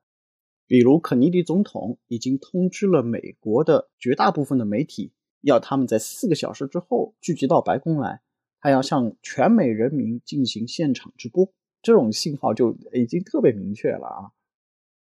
[0.67, 8.21] 比如肯尼迪总统已经通知了美国的绝大部分的媒体，要他们在四个小时之后聚集到白宫来。
[8.59, 11.53] 还要向全美人民进行现场直播，
[11.83, 14.33] 这种信号就已经特别明确了啊。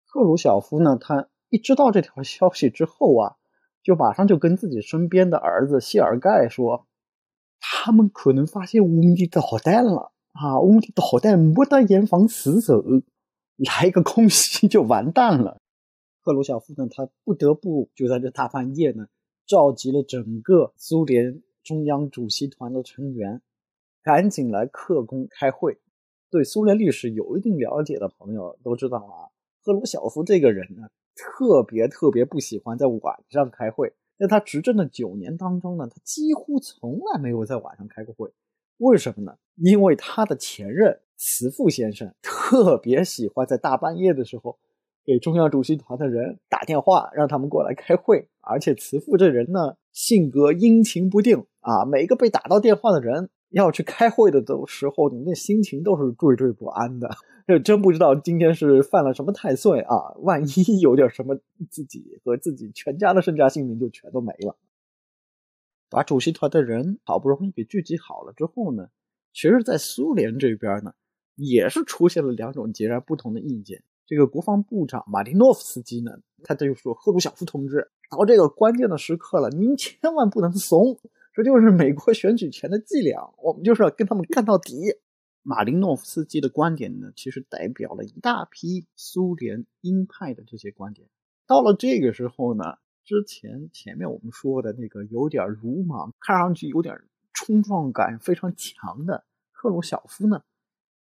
[0.05, 3.35] 赫鲁晓夫呢，他一知道这条消息之后啊，
[3.81, 6.87] 就马上就跟自己身边的儿子谢尔盖说，
[7.61, 12.83] 他们可能发现我们的导弹了啊，我们的导弹没得严防死守，
[13.55, 15.59] 来个空袭就完蛋了。
[16.21, 19.07] 赫鲁晓夫呢，他不得不就在这大半夜呢，
[19.45, 21.41] 召集了整个苏联。
[21.63, 23.41] 中央主席团的成员
[24.03, 25.79] 赶紧来克宫开会。
[26.29, 33.93] 对苏联历史有一定了解的朋友都知道啊，赫鲁晓夫这个人呢，特别特别不喜欢在晚上开会。
[34.17, 38.33] 在他执政的九年当中呢，他几乎从来没有在晚上开过会。
[38.79, 39.37] 为什么呢？
[39.55, 44.59] 因为他的前任慈父先生特别喜欢在大半夜的时候
[45.05, 48.27] 给中央主席团的人打电话，让他们过来开会。
[48.41, 57.09] 而且慈父这人呢，性格阴晴不定啊，每个被打到电话的人要去开会的的时候，你那心情都是惴惴不安的。
[57.47, 60.13] 这真不知道今天是犯了什么太岁啊！
[60.17, 64.57] 万一 有点什么，自己和自己全家的身家性命就全都没了。
[65.89, 68.89] 把主席团的人好不容易给聚集好了之后呢，
[69.31, 70.93] 其实，在苏联这边呢，
[71.35, 73.83] 也是出现了两种截然不同的意见。
[74.05, 76.11] 这个国防部长马林诺夫斯基呢，
[76.43, 80.99] 他就说：“赫鲁晓夫同志，到这个关键的时刻了，您千万不能怂，
[81.33, 84.97] 这就是美国选举前的伎俩，我们就是要跟他们干到底。”
[85.43, 91.07] 马林诺夫斯基的观点呢，其实代表了一大批苏联鹰派的这些观点。
[91.47, 92.63] 到了这个时候呢。
[93.05, 96.95] 之前前面我们说的那个有点鲁莽，看上去有点
[97.33, 100.41] 冲撞感非常强的赫鲁晓夫呢，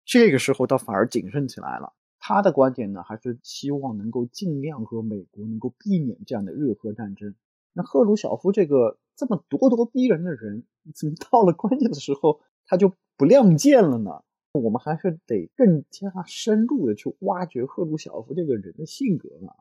[0.05, 1.93] 这个时候倒反而谨慎起来了。
[2.19, 7.35] 他的观点呢，还是希望能够尽量和美国能够避免这样的热核战争。
[7.73, 10.63] 那赫鲁晓夫这个这么咄咄逼人的人，
[10.95, 14.23] 怎么到了关键的时候他就不亮剑了呢？
[14.53, 19.57] 我们还是得更加深入的去挖掘赫鲁晓夫这个人的性格啊。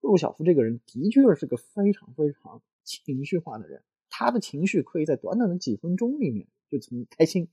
[0.00, 7.48] 赫鲁晓夫这个人的确是个非常非常情绪化的人，他的情绪可以在短短的几分钟里面就从开心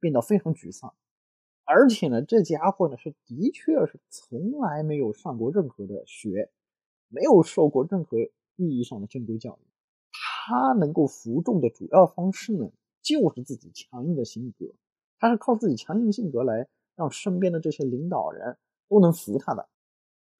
[0.00, 0.92] 变到非常沮丧，
[1.74, 6.50] 而且呢，这家伙呢是的确是从来没有上过任何的学，
[7.08, 8.18] 没有受过任何
[8.56, 9.64] 意义上的正规教育，
[10.10, 14.74] 他能够服众的主要方式呢，就是自己强硬的性格，
[15.18, 18.58] 他是靠自己强硬性格来让身边的这些领导人
[18.90, 19.66] 都能服他的。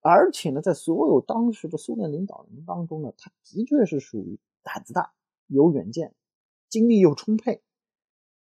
[0.01, 5.13] 而且呢，在所有当时的苏联领导人当中呢，他的确是属于胆子大、
[5.47, 6.13] 有远见、
[6.69, 7.63] 精力又充沛，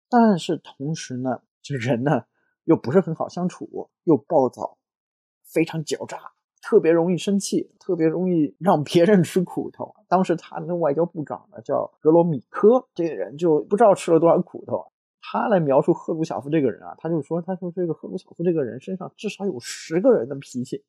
[0.09, 2.25] 但是同时呢，这人呢
[2.65, 4.79] 又不是很好相处，又暴躁，
[5.45, 6.19] 非常狡诈，
[6.63, 9.95] 特别容易生气，特别容易让别人吃苦头。
[10.09, 14.93] 当时他的外交部长呢叫格罗米科，这个人就不知道吃了多少苦头。
[15.23, 20.85] 他来描述赫鲁晓夫这个人啊，他就说，他说这个赫鲁晓夫这个人身上至少有十个人的脾气。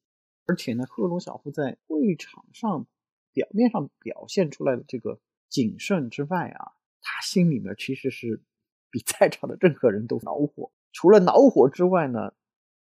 [0.48, 2.88] 而且呢，赫鲁晓夫在会场上
[3.34, 8.42] 表面上表现出来的这个谨慎之外啊，他心里面其实是
[8.90, 10.72] 比在场的任何人都恼火。
[10.92, 12.34] 除了恼火之外呢，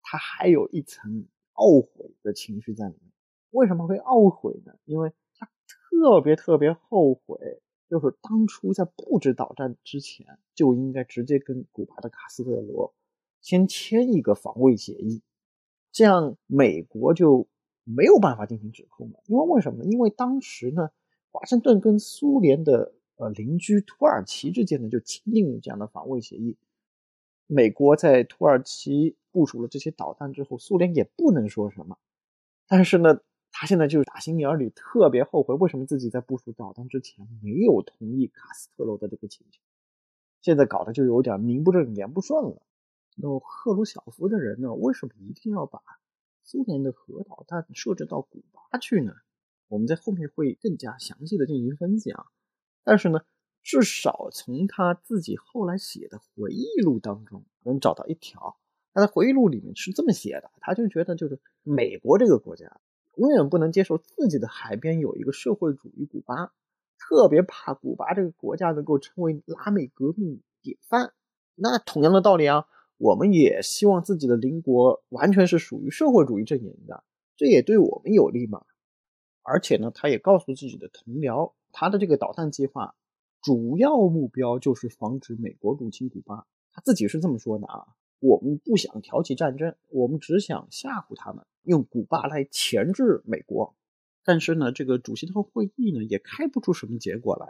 [0.01, 3.11] 他还有一层懊悔的情绪在里面。
[3.51, 4.73] 为什么会懊悔呢？
[4.85, 12.93] 因为他特别特别后悔，就是当初在布置导弹之前就应该直接跟古巴的卡斯特罗
[13.41, 15.21] 先签一个防卫协议。
[15.91, 17.47] 这样美国就
[17.83, 19.89] 没有办法进行指控了，因为为什么呢？
[19.89, 20.89] 因为当时呢，
[21.31, 26.57] 华盛顿跟苏联的呃邻居土耳其之间呢就签订了这样的防卫协议。
[27.47, 31.97] 美国在土耳其部署了这些导弹之后，苏联也不能说什么。
[32.67, 39.61] 但是呢，他现在就是打心眼里特别后悔，为什么自己在部署导弹之前没有同意卡斯特罗的这个请求？
[40.41, 42.61] 现在搞得就有点名不正言不顺了。
[43.15, 44.73] 那赫鲁晓夫的人呢？
[44.73, 45.81] 为什么一定要把
[46.43, 49.13] 苏联的核导弹设置到古巴去呢？
[49.69, 52.25] 我们在后面会更加详细的进行分析啊。
[52.83, 53.21] 但是呢，
[53.67, 58.55] 至少从他自己后来写的回忆录当中能找到一条，
[58.93, 62.79] 他的回忆录里面是这么写的：他就觉得，就是美国这个国家
[63.15, 66.53] 永远不能接受自己的海边有一个社会主义古巴，
[66.97, 71.11] 特别怕古巴这个国家能够成为拉美革命典范。
[71.55, 72.67] 那同样的道理啊。
[72.99, 77.03] 我们也希望自己的邻国完全是属于社会主义阵营的，
[77.35, 78.65] 这也对我们有利嘛。
[79.43, 82.95] 而且呢，他也告诉自己的同僚，他的这个导弹计划
[83.41, 86.45] 主要目标就是防止美国入侵古巴。
[86.71, 93.75] 他自己是这么说的啊：我们不想挑起战争，我们只想吓唬他们，用古巴来钳制美国。
[94.23, 97.47] 但是呢，这个主席团会议呢也开不出什么结果来。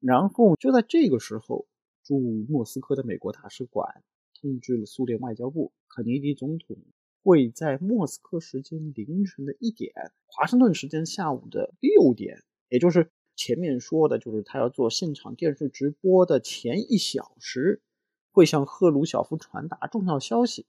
[0.00, 1.66] 然后就在这个时候，
[2.02, 2.18] 驻
[2.48, 4.02] 莫斯科的美国大使馆。
[4.40, 6.76] 通知了苏联外交部，肯尼迪总统
[7.22, 9.90] 会在莫斯科时间凌晨的一点，
[10.26, 17.82] 华盛顿时间下午的六点，也就是前面说的，就是他要做现场电视直播的前一小时，
[18.30, 20.66] 会向赫鲁晓夫传达重要消息。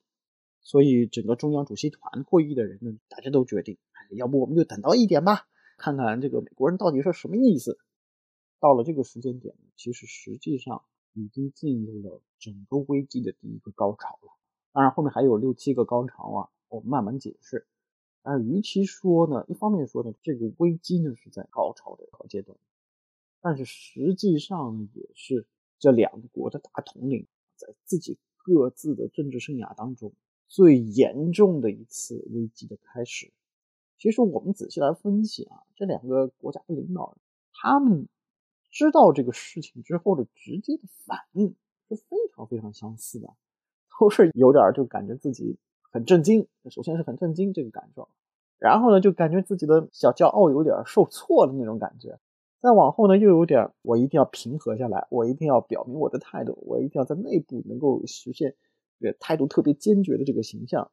[0.61, 5.47] 所以，整个中央主席团会议的人呢，大家都决定，哎要不我们就等到一点吧，
[5.77, 7.77] 看看这个美国人到底是什么意思。
[8.59, 10.83] 到了这个时间点，其实实际上。
[11.17, 14.33] 已经进入了整个危机的第一个高潮了，
[14.73, 17.65] 当然后面还有六七个高潮啊，我慢慢解释。
[18.27, 22.57] 但与其说呢，一方面说呢，这个危机呢是在高潮的阶段，
[23.39, 25.45] 但是实际上也是
[25.77, 30.11] 这两个国的大统领在自己各自的政治生涯当中
[30.47, 33.31] 最严重的一次危机的开始。
[33.99, 37.17] 其实我们仔细来分析啊，这两个国家的领导人，
[37.53, 38.07] 他们
[38.71, 41.55] 知道这个事情之后的直接的反应
[41.87, 43.35] 是非常非常相似的，
[43.99, 45.59] 都是有点就感觉自己
[45.95, 46.45] 很震惊。
[46.69, 48.09] 首先是很震惊这个感受，
[48.59, 52.19] 然后呢就感觉自己的小骄傲有点受挫的那种感觉。
[52.59, 58.55] 再往后呢，又有点我一定要平和下来，我一定要表明我的态度，我一定要在内部能够实现
[58.99, 60.91] 这个态度特别坚决的这个形象。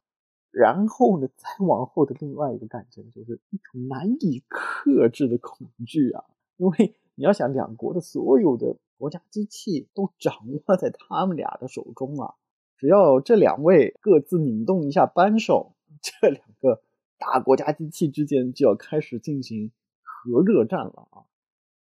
[0.51, 6.23] 然后呢，再往后的另外一个感觉就是一种难以克制的恐惧啊，
[6.55, 12.35] 因为你要想两国的所有的国家机器都掌握在他们俩的手中啊，
[12.83, 15.73] 只要这两位各自拧动一下扳手，
[16.03, 16.81] 这两个
[17.17, 19.71] 大国家机器之间就要开始进行
[20.01, 21.23] 核热战了啊。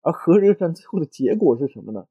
[0.02, 2.06] 而核热战最后的结果是什么呢？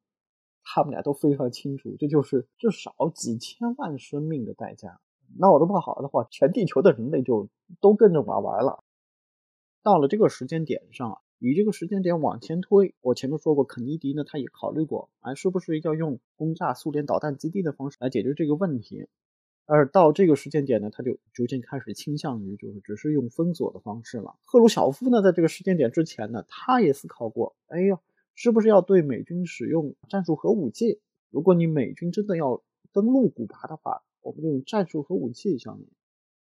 [0.65, 4.99] 他们俩都非常清楚，这就是至少几千万生命的代价。
[5.39, 7.47] 闹得不好的话，全地球的人类就
[7.79, 8.83] 都跟着玩完了。
[9.81, 19.07] 到了这个时间点上，以这个时间点往前推，我前面说过，肯尼迪呢，他也考虑过，哎，是不是要用轰炸苏联导弹基地的方式来解决这个问题？
[19.65, 24.35] 而到这个时间点呢，他就逐渐开始倾向于就是只是用封锁的方式了。
[24.45, 27.99] 赫鲁晓夫呢，在这个时间点之前呢，他也思考过，哎呀，
[28.35, 31.01] 是不是要对美军使用战术核武器？
[31.31, 32.61] 如果你美军真的要
[32.93, 35.87] 登陆古巴的话，我们就用战术核武器向你。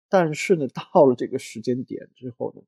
[0.08, 2.62] 但是呢，到了这个时间点之后呢，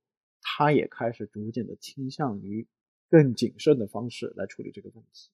[0.56, 2.66] 他也开始逐渐的倾向于
[3.10, 5.28] 更谨慎的方式来处理这个问题。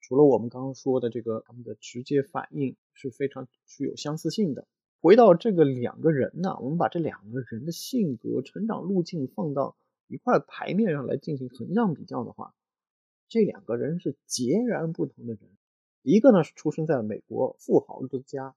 [0.00, 4.66] 除了我们刚刚说的这个，他们的直接反应是非常具有相似性的。
[5.00, 9.76] 回到这个两个人呢，我们把这两个人的性格、成长路径放到
[10.08, 12.54] 一块牌面上来进行横向比较的话，
[13.28, 15.42] 这两个人是截然不同的人。
[16.02, 18.54] 一个呢是出生在美国富豪之家，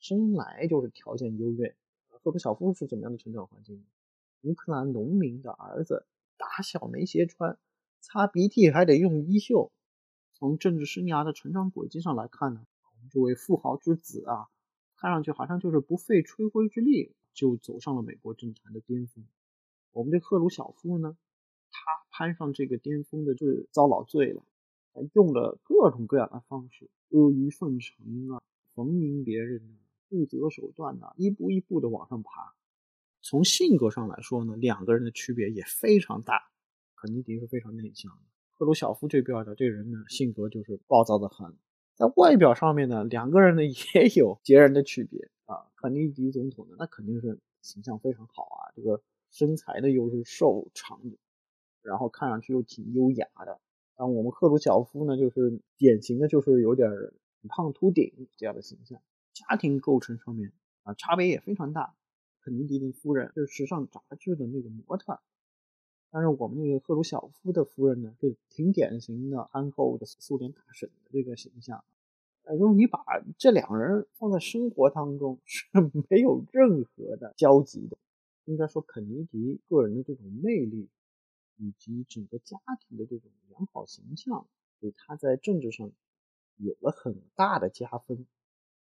[0.00, 1.74] 生来就是条件优越。
[2.08, 3.84] 赫鲁晓夫是怎么样的成长环境呢？
[4.44, 7.58] 乌克兰农民的儿子，打小没鞋穿，
[8.00, 9.72] 擦鼻涕还得用衣袖。
[10.34, 14.48] 从政治生涯的成长轨迹上来看呢，我们这位富豪之子啊，
[14.96, 19.24] 看上去好像就是不费吹灰之力就走上了美国政坛的巅峰。
[19.92, 21.16] 我们这赫鲁晓夫呢，
[21.70, 21.80] 他
[22.10, 24.42] 攀上这个巅峰的就是遭老罪了，
[24.92, 27.96] 他用了各种各样的方式，阿谀奉承
[28.30, 28.42] 啊，
[28.74, 29.80] 逢迎别人啊，
[30.10, 32.52] 不择手段呐，一步一步的往上爬。
[33.26, 36.42] 从性格上来说呢，两个人的区别也非常大。
[36.94, 38.18] 肯尼迪是非常内向的。
[38.50, 41.56] 赫鲁晓夫这边的这人呢，性格就是暴躁的很。
[41.94, 45.64] 在外表上面呢，两个人呢 也有截然的区别啊。
[45.76, 51.16] 肯尼迪总统呢，那肯定是形象非常好啊，这个身材呢又是瘦长的，
[51.80, 53.58] 然后看上去又挺优雅的。
[53.96, 56.90] 但我们赫鲁晓夫呢，就是典型的就是有点
[57.48, 59.00] 胖秃顶这样的形象。
[59.32, 60.52] 家庭构成上面
[60.82, 61.94] 啊，差别也非常大。
[62.44, 65.18] 肯尼迪的夫人就是时尚杂志的那个模特。
[66.10, 71.82] 但是我们那个赫鲁晓夫的夫人呢，是挺典型的憨厚的苏联大婶的这个形象。
[72.44, 73.02] 哎，就是你把
[73.38, 75.66] 这两人放在生活当中 是
[76.10, 77.96] 没有任何的交集的。
[78.44, 80.90] 应该说，肯尼迪个人的这种魅力，
[81.56, 84.46] 以及整个家庭的这种良好形象，
[84.78, 85.90] 给他在政治上
[86.58, 88.26] 有了很大的加分。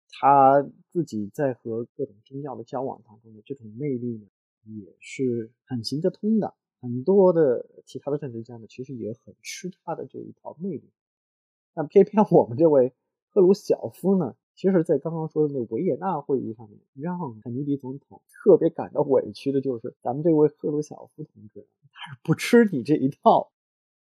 [0.10, 4.28] 他自己在和各种宗教的交往当中的这种魅力呢，
[4.64, 6.54] 也是很行得通的。
[6.80, 10.92] 很多的其他的政治家呢，其实也很吃他的这一套魅力，
[11.74, 12.94] 但偏偏我们这位
[13.30, 23.52] 赫鲁晓夫呢，其实，在刚刚说的那维也纳会议上面，让肯尼迪总统特别感到委屈的就是，咱们这位赫鲁晓夫同志，他是不吃你这一套，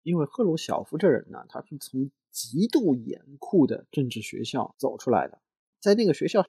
[0.01, 5.41] 因为赫鲁晓夫这人呢，他是从极度严酷的政治学校走出来的，
[5.81, 6.47] 在那个学校，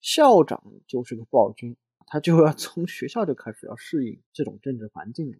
[0.00, 1.76] 校长就是个暴君。
[2.08, 5.38] 他就要 从学校就开始要适应这种政治环境了。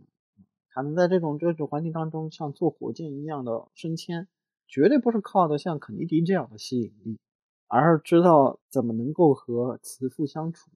[0.71, 4.27] 他能在这种政治环境当中像坐火箭一样的升迁，
[4.67, 7.21] 绝对不是靠的像肯尼迪这样的吸引力，
[7.69, 10.69] 而是知道怎么能够和慈父相处，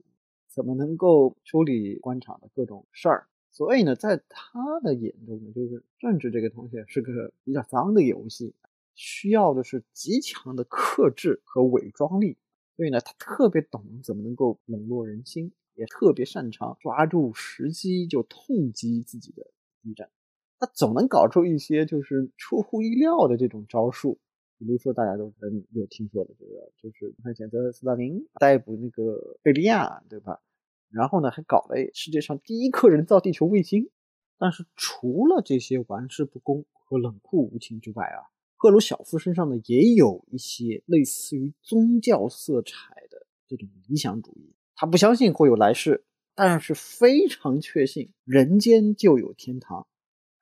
[0.48, 3.26] 怎么能够处理官场的各种事儿。
[3.50, 8.54] 所以呢，在他的眼中呢，就是政治这个东西是个比较脏的游戏，
[9.00, 12.36] 需要的是极强的克制和伪装力。
[12.76, 15.52] 所以呢，他特别懂怎么能够笼络人心。
[15.76, 20.10] 也特别擅长抓住时机就痛击自己的敌人，
[20.58, 24.18] 他总能搞出一些就是出乎意料的这种招数。
[24.58, 30.42] 比如说大家都能有听说的这个，就是他选择斯大林逮捕那个贝利亚，对吧？
[30.90, 33.88] 然后呢，还搞了世界上第一颗人造地球卫星。
[34.36, 38.28] 但是除了这些玩世不恭和冷酷无情之外啊，
[38.62, 44.52] 赫鲁晓夫身上呢也有一些类似于宗教色彩的这种理想主义。
[44.76, 46.04] 他不相信会有来世，
[46.34, 49.86] 但是非常确信人间就有天堂。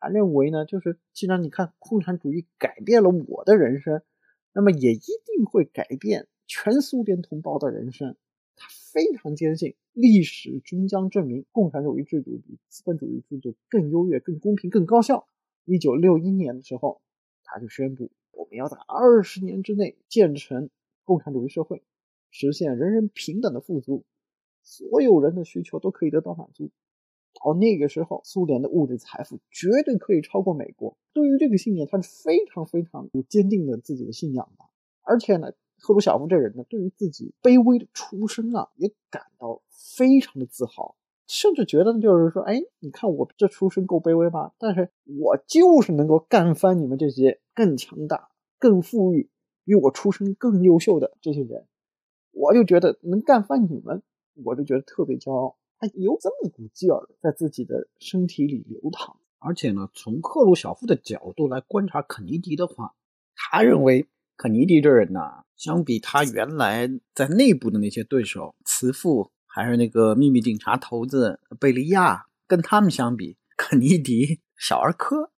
[0.00, 4.02] 他认为呢，就是既然你看共产主义改变了我的人生，
[4.52, 8.16] 那么也一定会改变全苏联同胞的人生。
[8.56, 15.28] 他非常坚信历史终将证明共产主义制度比资本主义制度更优越、更公平、更高效。
[15.64, 17.00] 一九六一年的时候，
[17.52, 20.70] 他就宣布我们要在二十年之内建成
[21.04, 21.82] 共产主义社会，
[22.30, 24.04] 实现人人平等的富足，
[24.62, 26.70] 所有人的需求都可以得到满足。
[27.34, 30.96] 到那个时候，苏联的物质财富绝对可以超过美国。
[31.12, 34.64] 对于这个信念，他是非常非常有坚定的自己的信仰的。
[35.02, 39.62] 而且呢，赫鲁晓夫这人呢，对于自己卑微的出身啊，也感到
[39.96, 40.96] 非常的自豪，
[41.28, 44.54] 甚至觉得就是说，哎，你看我这出身够卑微吧？
[44.58, 49.30] 但是我就是能够干翻你们这些更强大、更富裕、
[49.64, 51.66] 比我出身更优秀的这些人，
[52.32, 54.02] 我就觉得能干翻你们，
[54.42, 55.58] 我就觉得特别骄傲。
[55.78, 62.94] 他有这么一股劲儿在自己的身体里流淌，而且呢，从赫鲁晓夫的角度来观察肯尼迪的话，
[63.36, 65.20] 他认为肯尼迪这人呢，
[65.56, 75.32] 相比他原来在内部的那些对手，慈父还是那个秘密警察头子贝利亚，跟他们相比，肯尼迪小儿科。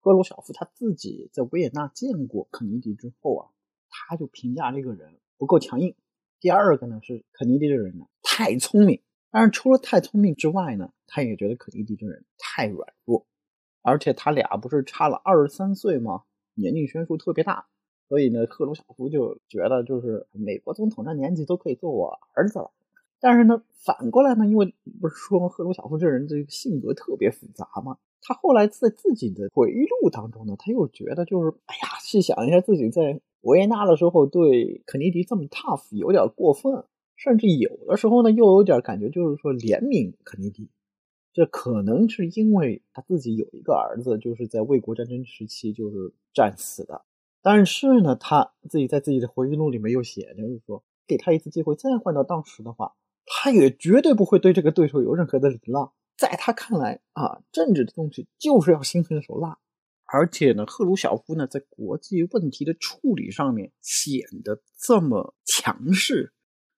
[0.00, 3.48] 赫鲁晓夫他自己在维也纳见过肯尼迪之后啊，
[3.88, 5.94] 他就评价这个人不够强硬。
[6.40, 9.00] 第二个呢是肯尼迪这个人呢太聪明。
[9.30, 13.26] 但是除了太聪明之外呢，他也觉得肯尼迪这人太软弱，
[13.80, 16.24] 而且他俩不是差了二十三岁吗？
[16.52, 17.66] 年龄悬殊特别大，
[18.10, 22.70] 所以呢，赫鲁晓夫就觉得就是美国总统这年纪都可以做我儿子了。
[23.24, 27.96] 但是呢，反过来呢，因为不是说赫鲁晓夫这人这个性格特别复杂吗？
[28.20, 36.84] 他后来在自己的回忆录当中呢，他又觉得就是哎呀，细想一下自己在维也纳的时候对肯尼迪这么 tough 有点过分。
[37.16, 40.68] 甚至有的时候呢，又有点感觉，就是说怜悯肯尼迪，
[41.32, 47.06] 这可能是因为他自己有一个儿子，就是在卫国战争时期就是战死的。
[47.40, 52.92] 但是呢，他自己在自己的回忆录里面又写，就是说给他一次机会再换到当时的话，
[53.26, 55.92] 他也绝对不会对这个对手有任何的礼让。
[56.16, 59.58] 在他看来啊，政治的东西就是要心狠手辣。
[60.06, 66.32] 而且呢，赫鲁晓夫呢，在国际问题的处理上面显得这么强势。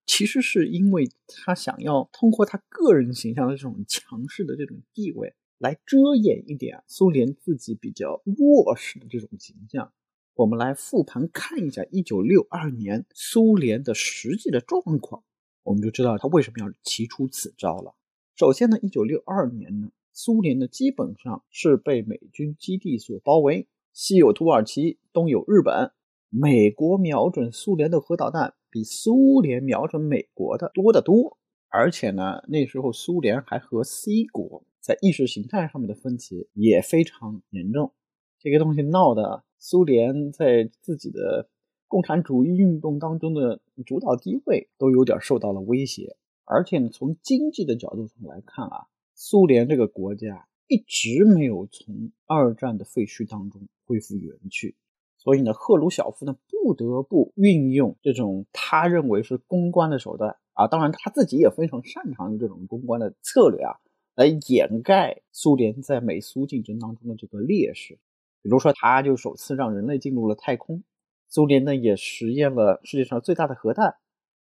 [0.07, 9.93] 其实是因为他想要通过他个人形象的这种强势的这种地位，来遮掩一点苏联自己比较弱势的这种形象。
[10.35, 15.25] 我们来复盘看一下一九六二年苏联的实际的状况，
[15.67, 17.95] 我们就知道他为什么要提出此招了。
[18.35, 25.93] 首先呢，一九六二年呢，苏联呢基本上是被美军基地所包围，西有土耳其，东有日本，
[26.31, 28.55] 美国瞄准苏联的核导弹。
[28.69, 31.39] 比苏联瞄准美国的多得多，
[31.69, 37.95] 而且呢，那时候苏联还和 C 国在意识形态上面的分歧也非常严重，
[38.39, 41.49] 这个东西闹的苏联在自己的
[41.89, 54.75] 共产主义运动当中的主导地位都有点受到了威胁，而且呢，从经济的角度上来看啊，苏联这个国家一直没有从二战的废墟当中恢复元气。
[55.17, 63.75] 所以呢，赫鲁晓夫呢不得不运用这种他认为是公关的手段啊，当然他自己也非常擅长于这种公关的策略啊，
[64.15, 67.99] 来掩盖苏联在美苏竞争当中的这个劣势。
[68.43, 70.85] 比如说，他就首次让人类进入了太空，
[71.29, 73.95] 苏联呢也实验了世界上最大的核弹。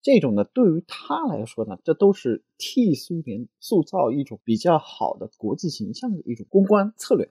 [0.03, 7.29] 这种呢，对于他来说呢，这都是替苏联塑造一种比较好的国际形象的一种公关策略。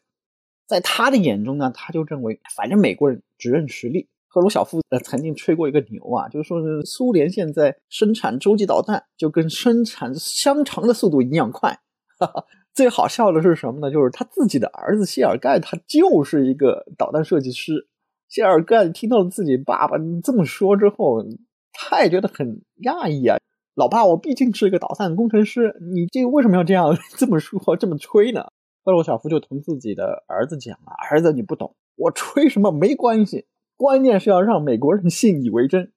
[0.68, 4.10] 在他的眼中呢，他就认为，反正美国人只认实力。
[4.28, 11.80] 赫鲁晓夫呃曾经吹过一个牛啊，就是说是苏联现在生产洲际导弹就跟生产香肠的速度一样快。
[12.20, 13.90] 哈哈，最好笑的是什么呢？
[13.90, 17.88] 就是他自己的儿子谢尔盖，他就是一个导弹设计师。
[18.28, 21.24] 谢尔盖听到了自己爸爸这么说之后，
[21.72, 23.38] 他也觉得很讶异啊。
[23.76, 28.52] 老爸，我毕竟是一个导弹工程师，你这为什么要这样 这么说这么吹呢？
[28.84, 35.92] 赫鲁晓夫就同自己的儿子讲啊：“儿子，你不懂，我吹什么没关系，关键是要让美国人 信以为真，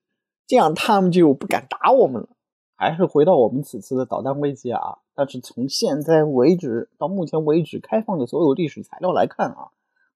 [0.47, 2.29] 这样他们就不敢打我们了。”
[2.75, 4.99] 还是回到我们此次的导弹危机啊！
[5.13, 9.71] 但是从现在为止到目前为止开放的所有历史材料来看啊。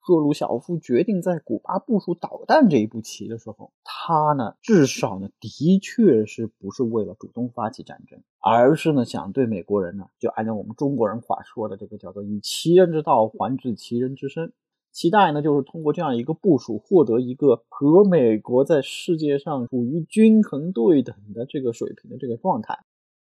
[0.06, 14.52] 赫鲁晓夫决定在古巴部署导弹这一步棋的时候，他呢至少呢的确是不是为了主动发起战争，而是呢想对美国人呢就按照我们中国人话说的这个叫做以其人之道还治其人之身，
[14.92, 22.80] 期待呢就是通过这样一个部署获得一个和美国在世界上处于均衡对等的这个水平的这个状态。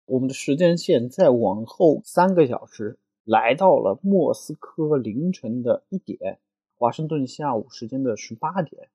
[0.05, 6.39] 我们的时间线再往后三个小时，来到了莫斯科凌晨的一点，
[6.77, 8.89] 华盛顿下午时间的十八点。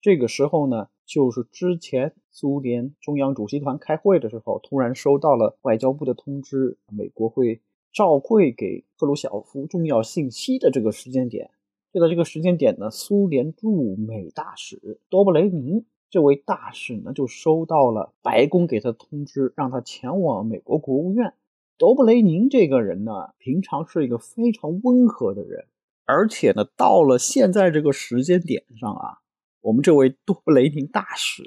[0.00, 7.60] 这个时候呢，就是之前苏联中央主席团开会的时候，突然收到了外交部的通知，美国会
[7.92, 11.50] 召会给赫鲁晓夫重要信息的这个时间点。
[11.92, 15.84] 就在这个时间点呢，苏联驻美大使多布雷宁。
[16.08, 21.34] 这位大使呢，就收到了白宫给他的通知，让他前往美国国务院。
[21.78, 25.66] 多布雷宁这个人呢，平常是一个非常温和的人，
[26.10, 29.18] 而且呢，到了现在这个时间点上啊，
[29.60, 31.44] 我们这位多布雷宁大使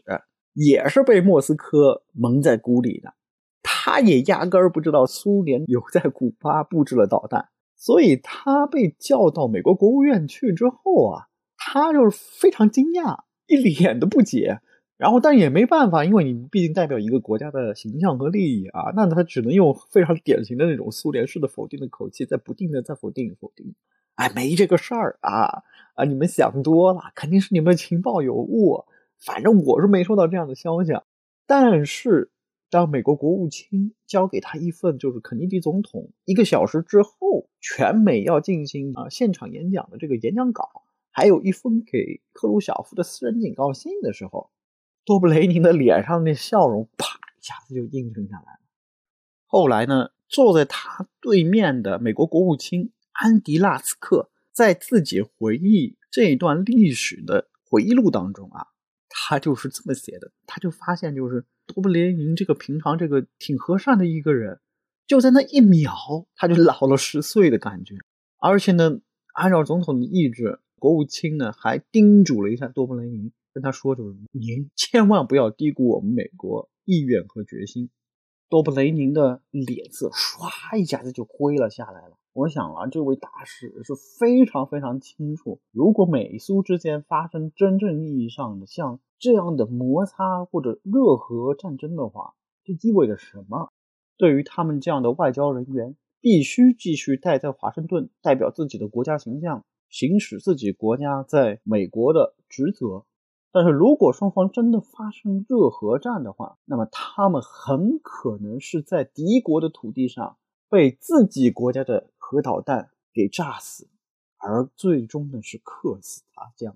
[0.54, 3.14] 也是被莫斯科蒙在鼓里的，
[3.62, 13.24] 他也压根儿不知道苏联有在古巴布置了导弹，所以他被叫到美国国务院去之后啊，他就是非常惊讶。
[13.46, 14.62] 一脸的不解，
[14.98, 23.76] 然后但也没办法，因为你毕竟代表一个国家的形象和利益啊，那他只能用非常典型的那种苏联式的否定的口气，在不定的在否定否定。
[24.16, 25.64] 哎，没这个事儿啊
[25.96, 26.06] 啊！
[26.06, 28.86] 你们想多了，肯定是你们情报有误。
[29.20, 30.94] 反正我是没收到这样的消息。
[31.46, 32.32] 但是
[32.70, 40.84] 当美国国务卿交给他一份就是肯尼迪总统一个小时之后全美要进行啊现场演讲的这个演讲稿。
[41.10, 44.50] 还有一封给克鲁晓夫的私人警告信的时候，
[45.06, 47.06] 多布雷宁的脸上那笑容啪
[47.40, 48.60] 一下子就映衬下来了。
[49.46, 58.68] 后来呢，坐在他对面的美国国务卿安迪拉斯克在自己回忆这一段历史的回忆录当中啊，
[59.10, 64.60] 他就是这么写的：他就发现，就是多布雷宁这个平常这个挺和善的一个人，
[65.08, 65.96] 就在那一秒
[66.36, 67.96] 他就老了十岁的感觉，
[68.38, 69.00] 而且呢，
[69.34, 70.60] 按照总统的意志。
[70.80, 77.90] 国务卿呢还叮嘱了一下多布雷宁，跟他说：“就是您千万不要低估我们美国意愿和决心。”
[78.50, 82.18] 多布雷宁的脸色唰一下子就灰了下来了。
[82.34, 93.70] 我想啊，这位大使是非常非常清楚，如果美苏之间发生真正意义上的像这样的摩擦或者热核战争的话，这意味着什么？
[94.18, 99.64] 对于他们这样的外交人员，必须继续待在华盛顿，代表自己的国家形象。
[99.90, 103.06] 行使自己国家在美国的职责，
[103.52, 110.38] 但是如果双方真的发生热核战的话，那么他们很可能是在敌国的土地上
[110.74, 113.88] 被自己国家的核导弹给炸死，
[114.38, 116.76] 而最终呢是客死他乡。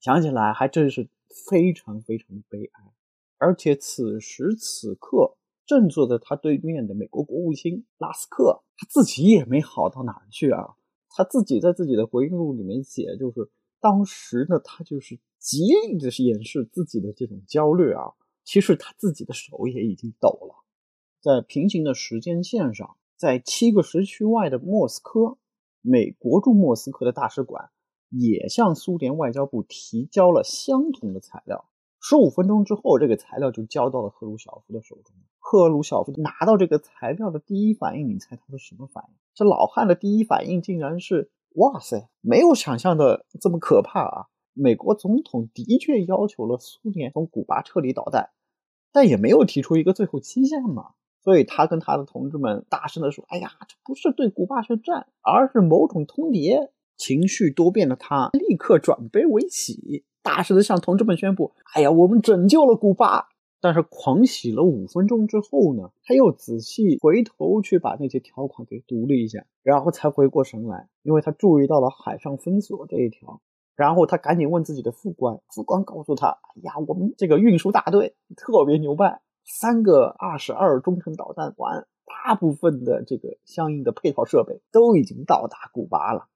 [0.00, 1.08] 想起来还真是
[1.46, 2.92] 非常非常的悲哀。
[3.38, 10.74] 而且此时此刻正坐在他对面的美国国务卿拉斯克，他自己也没好到哪儿去啊。
[11.08, 18.12] 他自己在自己的回忆录里面写，就是当时呢，他就是极力的掩饰自己的这种焦虑啊。
[18.44, 20.64] 其实他自己的手也已经抖了。
[21.22, 25.38] 在平行的时间线上，在七个时区外的莫斯科，
[25.82, 27.70] 美国驻莫斯科的大使馆
[28.10, 31.68] 也向苏联外交部提交了相同的材料。
[32.00, 35.16] 十五分钟之后，这个材料就交到了赫鲁晓夫的手中。
[35.40, 39.14] 赫鲁晓夫拿到这个材料的第一反应，你猜他是什么反应？
[39.34, 44.26] 这老汉的第一反应竟然是：哇塞，没有想象的这么可怕啊！
[44.52, 48.30] 美国总统的确要求了苏联从古巴撤离导弹，
[48.92, 50.92] 但也没有提出一个最后期限嘛。
[51.28, 63.28] 所以他跟他的同志们大声地说：“哎呀，这不是对古巴宣战，而是某种通牒。”情绪多变的他立刻转悲为喜，大声地向同志们宣布：“哎呀，我们拯救了古巴！”
[63.60, 73.42] 但是狂喜了五分钟之后呢，他又仔细回头去把那些条款给读了一下，然后才回过神来，因为他注意到了海上封锁这一条，
[73.76, 86.28] 然后他赶紧问自己的副官，副官告诉他：“哎呀，我们这个运输大队特别牛掰，三个二十二中程导弹管，大部分的这个相应的配套设备都已经到达古巴了。”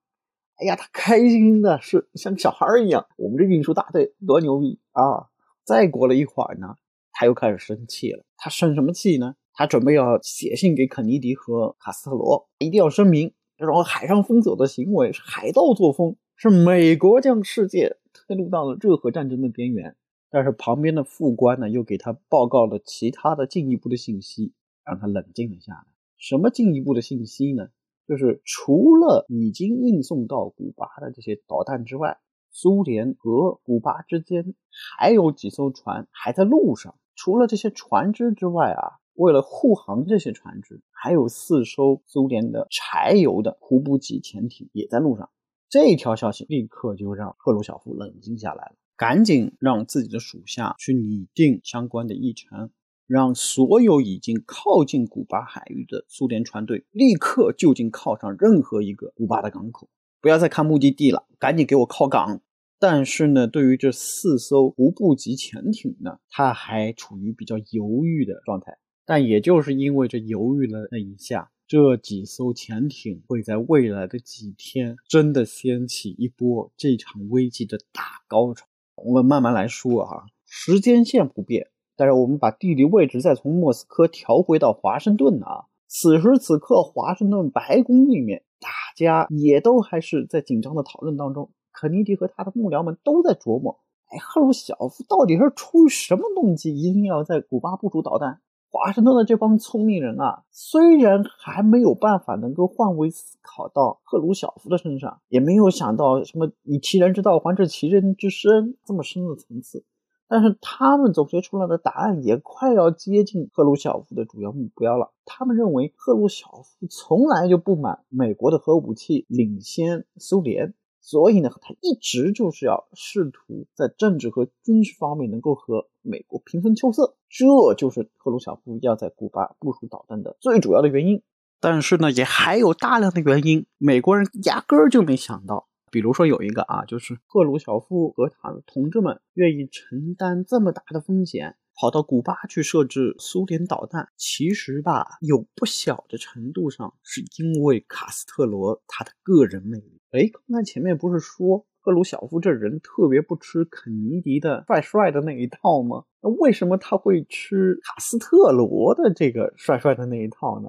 [0.57, 5.29] 哎呀，他开心的是像小孩一样，我们这运输大队多牛逼啊！
[5.65, 6.77] 再过了一会儿呢。
[7.13, 8.25] 他又开始生气了。
[8.37, 9.35] 他生什么气呢？
[9.55, 19.97] 他准备要写信给肯尼迪和卡斯特罗，一定要声明这种海上封锁的行为是海盗作风，是美国将世界推入到了热核战争的边缘。
[20.33, 25.85] 但是旁边的副官呢，又给他报告了其他的进一步的信息，让他冷静了下来。
[26.17, 27.69] 什么进一步的信息呢？
[28.09, 32.19] 就是除了已经运送到古巴的这些导弹之外，
[32.51, 36.97] 苏联和古巴之间还有几艘船还在路上。
[37.15, 45.29] 除了这些船只之外啊，为了护航这些船只，还有四艘苏联的柴油的湖补给潜艇也在路上。
[45.69, 52.71] 这条消息立刻就让赫鲁晓夫冷静下来了，赶紧让自己的属下去拟定相关的议程。
[53.09, 59.89] 让所有已经靠近古巴海域的苏联船队立刻就近靠上任何一个古巴的港口，
[60.21, 62.41] 不要再看目的地了，赶紧给我靠港。
[62.79, 68.79] 但是呢，对于这四艘无布级潜艇呢，它还处于比较犹豫的状态。
[69.05, 78.65] 但也就是因为这犹豫了那一下，这几艘潜艇会在未来的几天真的掀起一波这场危机的大高潮。
[79.05, 81.69] 我们慢慢来说啊，时间线不变。
[81.95, 91.51] 但是我们把地理位置再从莫斯科调回到华盛顿啊，此时此刻华盛顿白宫里面，大家也都还是在紧张的讨论当中。
[91.73, 98.41] 肯尼迪和他的幕僚们都在琢磨：哎，赫鲁晓夫到底是出于什么动机，一定要在古巴部署导弹？
[98.73, 109.85] 华盛顿的这帮聪明人啊，虽然还没有办法能够换位思考到赫鲁晓夫的身上，也没有想到什么以其人之道还治其人之身这么深的层次。
[110.27, 115.13] 但是他们总结出来的答案也快要接近赫鲁晓夫的主要目标了。
[115.27, 120.73] 他们认为赫鲁晓夫从来就不满美国的核武器领先苏联，
[121.05, 127.17] 所以呢，他一直就是要试图在政治和军事方面能够和美国平分秋色。
[127.29, 127.45] 这
[127.75, 131.23] 就是赫鲁晓夫要在古巴部署导弹的最主要的原因。
[131.61, 135.69] 但是呢，也还有大量的原因，美国人压根儿就没想到。
[135.91, 150.01] 比如说有一个啊，就是赫鲁晓夫和他的同志们愿意承担这么大的风险，跑到古巴去设置苏联导弹，其实吧，有不小的程度上是因为卡斯特罗他的个人魅力。
[150.13, 156.05] 哎，刚才前面不是说赫鲁晓夫这人特别不吃肯尼迪的帅帅的那一套吗？
[156.21, 160.69] 那为什么他会吃卡斯特罗的这个帅帅的那一套呢？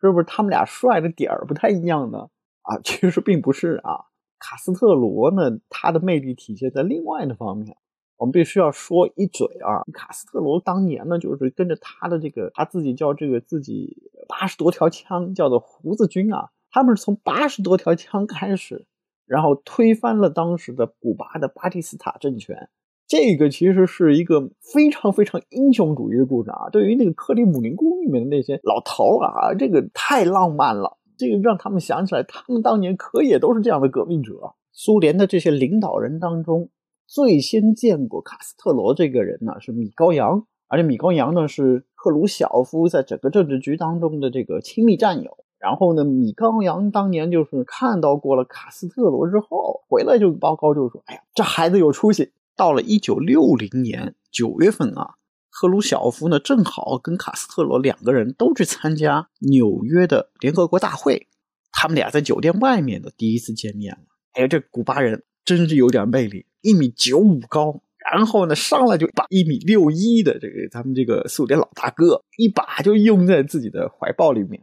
[0.00, 2.30] 是不是他们俩帅的点儿不太一样呢？
[2.62, 4.06] 啊， 其实并不是啊。
[4.38, 7.76] 卡斯特罗呢，他的魅力体现在另外的方面。
[8.16, 16.48] 我们必须要说一嘴啊，卡斯特罗当年呢，就是跟着他的这个，他自己叫这个自己八十多条枪，叫做胡子军啊。
[16.70, 18.86] 他们是从八十多条枪开始，
[19.26, 22.68] 然后推翻了当时的古巴的巴蒂斯塔政权。
[23.06, 26.68] 这个其实是一个非常非常英雄主义的故事啊。
[26.70, 30.98] 对于那个克里姆林宫里面的那些老头啊，这个太浪漫了。
[31.18, 34.54] 这个让他们想起来，他们当年可也都是这样的革命者。
[34.72, 36.68] 苏联的这些领导人当中，
[37.06, 40.46] 最先见过卡斯特罗这个人呢，是米高扬。
[40.68, 45.38] 而且米高扬呢，是赫鲁晓夫在整个政治局当中的这个亲密战友。
[45.58, 55.14] 然后呢，米高扬当年就是看到过了卡斯特罗之后，回来就报告，就说：“哎呀，这孩子有出息。”到了一九六零年九月份啊。
[55.48, 61.28] 赫鲁晓夫呢，正好跟卡斯特罗两个人都去参加纽约的联合国大会，
[61.72, 64.02] 他们俩在酒店外面的第一次见面了。
[64.32, 67.80] 哎呀，这古巴人真是有点魅力，一米九五高，
[68.12, 74.60] 然后呢，上来就把一米六一的这个咱们这个苏联老大哥一把就拥在自己的怀抱里面。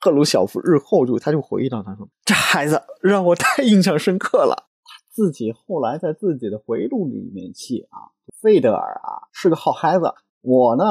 [0.00, 8.10] 赫鲁晓夫日后就他就回忆到，他说：“这孩子让我太印象深刻了。”他自己后来在自己的回忆录里面写啊，
[8.42, 10.12] 费德尔啊是个好孩子。
[10.42, 10.84] 我呢，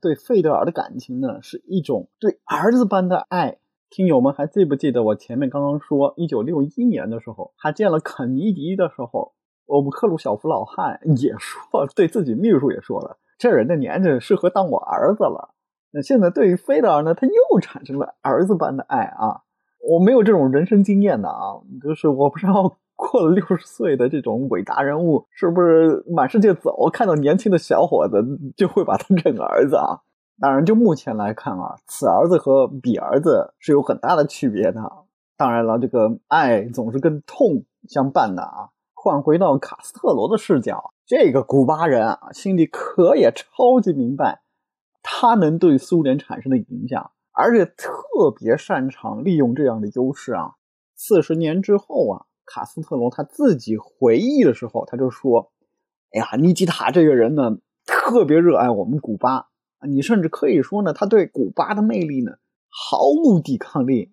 [0.00, 3.58] 对费德尔的感情呢，是一种对儿子般的爱。
[3.88, 9.32] 听友们还记不记得我前面刚刚说，一九六一年的时候，他见了肯尼迪的时候，
[9.70, 15.54] 我们克鲁晓夫老汉也说， 对自己秘书也说了，这人的年纪适合当我儿子了。
[15.92, 19.42] 那现在对于菲德尔呢，他又产生了儿子般的爱啊。
[19.88, 22.76] 我没有这种人生经验的啊，就是我不知道。
[23.02, 28.22] 过了六十岁的这种伟大人物，是不是满世界走，看到年轻的小伙子
[28.54, 30.00] 就会把他认儿子啊？
[30.38, 34.82] 当然，就目前来看啊，此儿子和彼儿子是有很大的区别的。
[35.38, 38.68] 当然了，这个爱总是跟痛相伴的啊。
[39.02, 44.42] 换回到卡斯特罗的视角，这个古巴人啊，心里可也超级明白，
[45.02, 47.94] 他能对苏联产生的影响，而且特
[48.36, 50.56] 别擅长利用这样的优势啊。
[50.94, 52.26] 四十年之后啊。
[52.52, 55.52] 卡斯特罗他自己回忆的时候，他就说
[56.10, 59.46] ：“哎呀，尼基塔这个人呢，特别热爱我们古巴
[59.88, 62.32] 你甚至可以说呢，他对古巴的魅力呢
[62.68, 64.10] 毫无抵抗力。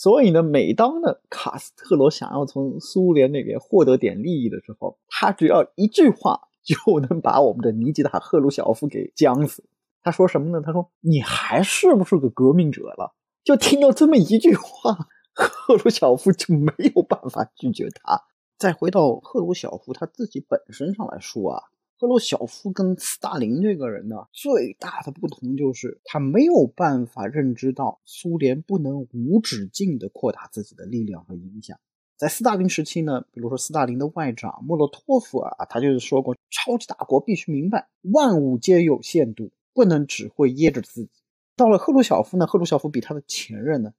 [0.00, 9.62] 所以呢，每当呢卡斯特罗想要从苏联那边获得点利益的时候，他只要一句话就能把我们的尼基塔赫鲁晓夫给僵死。
[10.02, 10.62] 他说什么呢？
[10.64, 14.96] 他说：‘你还是不是个革命者了？’就听到这么一句话。”
[15.36, 18.22] 赫鲁晓夫就没有办法拒绝他。
[18.56, 21.62] 再回到赫鲁晓夫他自己本身上来说啊，
[22.00, 31.78] 赫鲁晓夫跟斯大林这个人呢，最大的不同就是他没有办法认知到苏联不能无止境的扩大自己的力量和影响。
[32.16, 39.50] 在斯大林时期呢，比如说斯大林的外长莫洛托夫啊，他就是说过，超级大国必须明白万物皆有限度。
[39.74, 41.10] 不能只会噎着自己。
[41.54, 43.92] 到了赫鲁晓夫呢，赫鲁晓夫比他的前任呢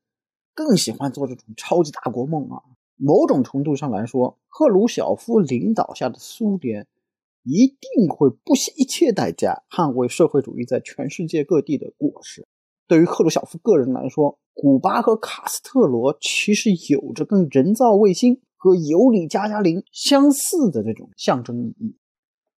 [0.55, 2.63] 更喜欢做这种超级大国梦啊。
[2.97, 6.87] 某种程度上来说，赫鲁晓夫领导下的苏联
[7.43, 12.47] 一定会不惜一切代价捍卫社会主义在全世界各地的果实。
[12.87, 21.97] 对于赫鲁晓夫个人来说，古巴和卡斯特罗其实有着跟人造卫星和尤里加加林相似的这种象征意义。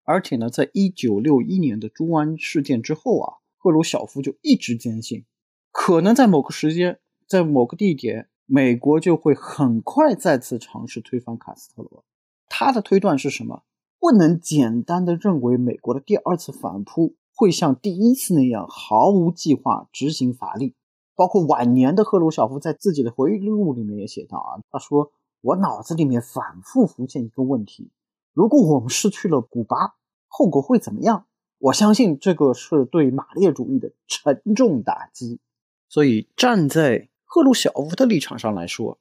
[0.02, 5.24] 而且呢，在一九六一年的猪湾事件之后啊，赫鲁晓夫就一直坚信，
[5.70, 8.28] 可能在某个时间，在某个地点。
[8.46, 12.04] 美国就会很快再次尝试推翻卡斯特罗。
[12.46, 13.62] 他的推断是什么？
[14.04, 20.74] 不能简单的认为美国的第二次反扑会像第一次那样毫无计划执行法令。
[21.14, 27.90] 包括晚年的赫鲁晓夫在自己的回忆录里面也写到啊，他说：“我脑子里面反复浮现一个问题：
[28.34, 29.94] 如果我们失去了古巴，
[30.28, 31.24] 后果会怎么样？
[31.56, 35.40] 我相信这个是对马列主义的沉重打击。
[35.88, 38.98] 所以站在。”赫鲁晓夫的立场上来说，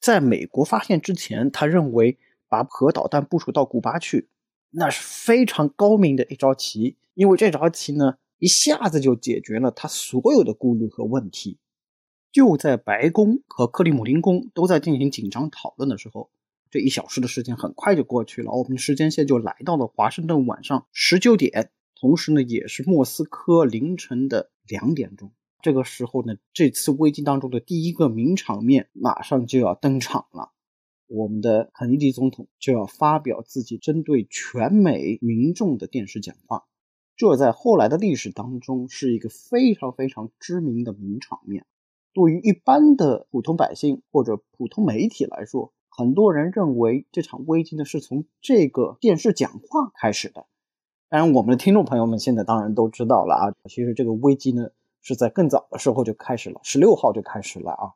[0.00, 4.30] 在美国发现之前，他认为把核导弹部署到古巴去，
[4.76, 6.96] 那是非常高明的一招棋。
[7.14, 11.58] 因为这招棋呢，一下子就解决了他所有的顾虑和问题。
[12.32, 16.30] 就在白宫和克里姆林宫都在进行紧张讨论的时候，
[16.68, 25.30] 这一小时的时间很快就过去了，我们时间线就来到了华盛顿晚上十九点，同时呢，也是莫斯科凌晨的两点钟。
[25.62, 30.50] 这个时候呢，这次危机当中的第一个名场面马上就要登场了，
[31.06, 36.64] 我们的肯尼迪总统就要发表自己针对全美民众的电视讲话，
[37.16, 41.66] 这在后来的历史当中是一个非常非常知名的名场面。
[42.12, 50.46] 对于一般的普通百姓或者普通媒体来说，很多人认为这场危机呢是从这个电视讲话开始的。
[51.08, 54.68] 当然，我们的听众朋友们现在当然都知道了啊，其实这个危机呢。
[55.06, 57.92] 是在更早的时候就开始了，十六号就开始了啊。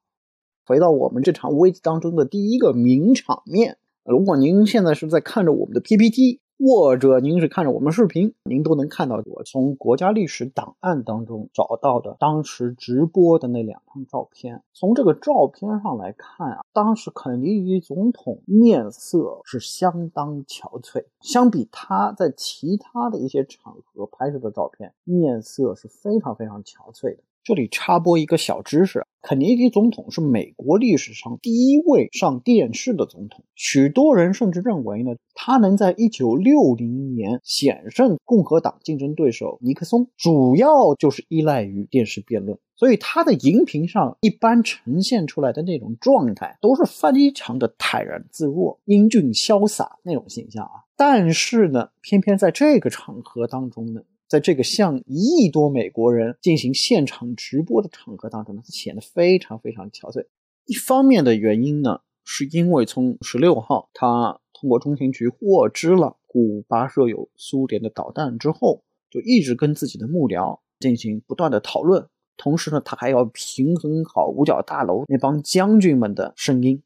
[0.68, 6.42] 回到我们这场危机当中的第一个名场面，如果您现在是在看着我们的 PPT。
[6.60, 14.64] 或者您是看着我们视频，您都能看到我从国家历史档案当中找到的当时直播的那两张照片。
[14.72, 27.22] 从这个照片上来看啊，当时肯尼迪总统面色是相当憔悴，相比他在其他的一些场合拍摄的照片，面色是非常非常憔悴的。
[27.48, 33.42] 这里插播一个小知识：肯尼迪总统是美国历史上第一位上电视的总统。
[33.54, 42.58] 许多人甚至认为呢，他能在1960年险胜共和党竞争对手尼克松，主要就是依赖于电视辩论。
[42.76, 50.84] 所以他的荧屏上一般呈现出来的那种状态，都是非常的坦然自若、英俊潇洒那种形象啊。
[50.98, 54.02] 但是呢，偏偏在这个场合当中呢。
[54.28, 60.26] 在这个向一亿多美国人进行现场直播的场合当中呢，他显得非常非常憔悴。
[60.66, 72.06] 一方面的原因呢，是因为从十六号他通过中情局获知了古巴设有苏联的导弹之后，就一直跟自己的幕僚进行不断的讨论。
[72.36, 76.82] 同时呢，他还要平衡好五角大楼那帮将军们的声音，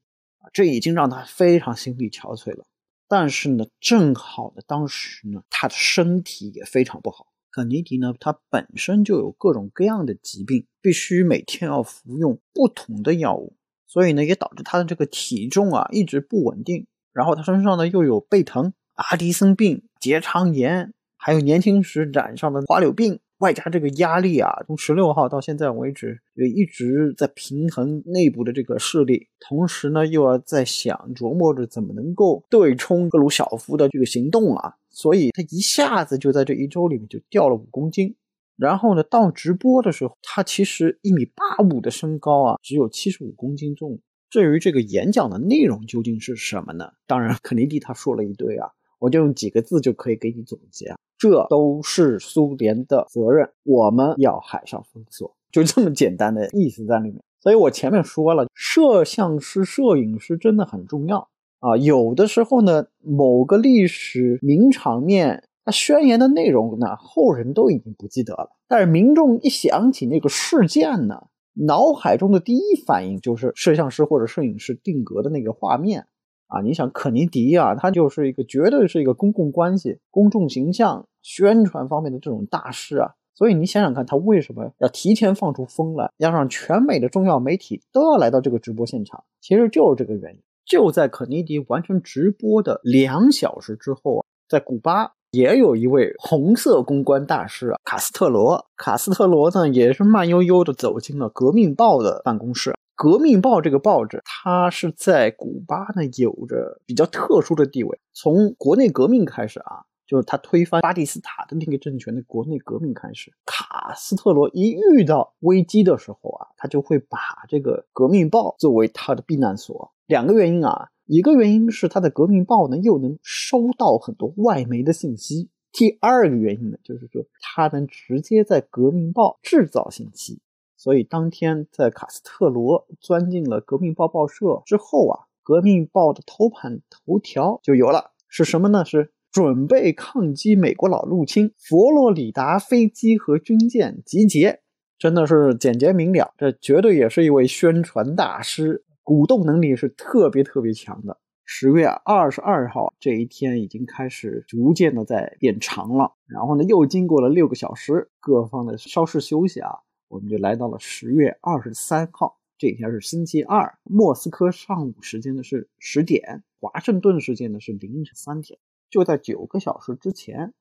[0.53, 2.65] 这已经让他非常心力憔悴了。
[3.09, 7.27] 但是呢，正好呢，当时呢，他的身体也非常不好。
[7.53, 13.55] 肯尼迪呢，他本身就有各种各样的疾病，必须每天要服用不同的药物，
[13.87, 16.87] 所以呢，也导致他的这个体重啊一直不稳定。
[17.13, 23.21] 然后他身上呢又有背疼、阿迪森病、结肠炎，还有年轻时染上的花柳病。
[23.39, 38.15] 外加这个压力啊，从十六号到现在为止，也一直在平衡内部的这个势力，同时呢，又要在想琢磨着怎么能够对冲格鲁晓夫的这个行动啊，所以他一下子就在这一周里面就掉了五公斤。
[38.57, 43.99] 然后呢，到直播的时候，他其实一米八五的身高啊，只有七十五公斤重。
[44.31, 46.93] 至于这个演讲的内容究竟是什么呢？
[47.07, 48.71] 当然，肯尼迪他说了一堆啊。
[48.99, 57.21] 我就用几个字就可以给你总结啊，这都是苏联的责任，我们要海上封锁，就这么简单的意思在里面。
[57.41, 61.29] 所以我前面说了，摄像师、摄影师真的很重要
[61.63, 61.79] 啊。
[61.79, 76.07] 有的时候呢，某个历史名场面，它宣言的内容呢，后人都已经不记得了，但是民众一想起那个事件呢，脑海中的第一反应就是摄像师或者摄影师定格的那个画面。
[76.49, 89.25] 啊，你想肯尼迪啊，他就是一个绝对是一个公共关系、公众形象宣传方面的这种大师啊，所以你想想看，他为什么要提前放出风来，要让全美的重要媒体都要来到这个直播现场？
[89.41, 90.41] 其实就是这个原因。
[90.65, 98.67] 就在肯尼迪完成直播的两小时之后啊，在古巴也有一位红色公关大师啊，卡斯特罗。
[98.77, 102.71] 卡斯特罗呢，也是慢悠悠的走进了《革命报》的办公室。
[102.95, 107.99] 《革命报》这个报纸，它是在古巴呢有着比较特殊的地位。
[108.13, 109.83] 从国内革命开始啊，
[110.13, 119.91] 就是他推翻巴蒂斯塔的那个政权的国内革命开始，卡斯特罗一遇到危机的时候啊，他就会把这个《革命报》作为他的避难所。
[120.07, 120.91] 两个原因啊。
[121.07, 130.43] 一个原因是他的《革命报》呢，又能收到很多外媒的信息；第二个原因呢，就是说他能直接在《革命报》制造信息。
[130.77, 138.85] 所以当天在卡斯特罗钻进了《革命报》报社之后啊，《革命报》的头版头条就有了，是什么呢？
[138.85, 144.61] 是准备抗击美国佬入侵，佛罗里达飞机和军舰集结，
[144.99, 146.35] 真的是简洁明了。
[146.37, 148.85] 这绝对也是一位宣传大师。
[149.05, 151.19] 鼓动能力是特别特别强的。
[151.45, 159.71] 十月二十二号这一天已经开始逐渐的在变长了，然后呢，又经过了六个小时，各方的稍事休息啊，
[160.09, 168.57] 我们就来到了十月二十三号这一天是星期二，莫斯科上午时间呢是十点，华盛顿时间呢是凌晨三点，
[168.93, 170.53] 就在九个小时之前，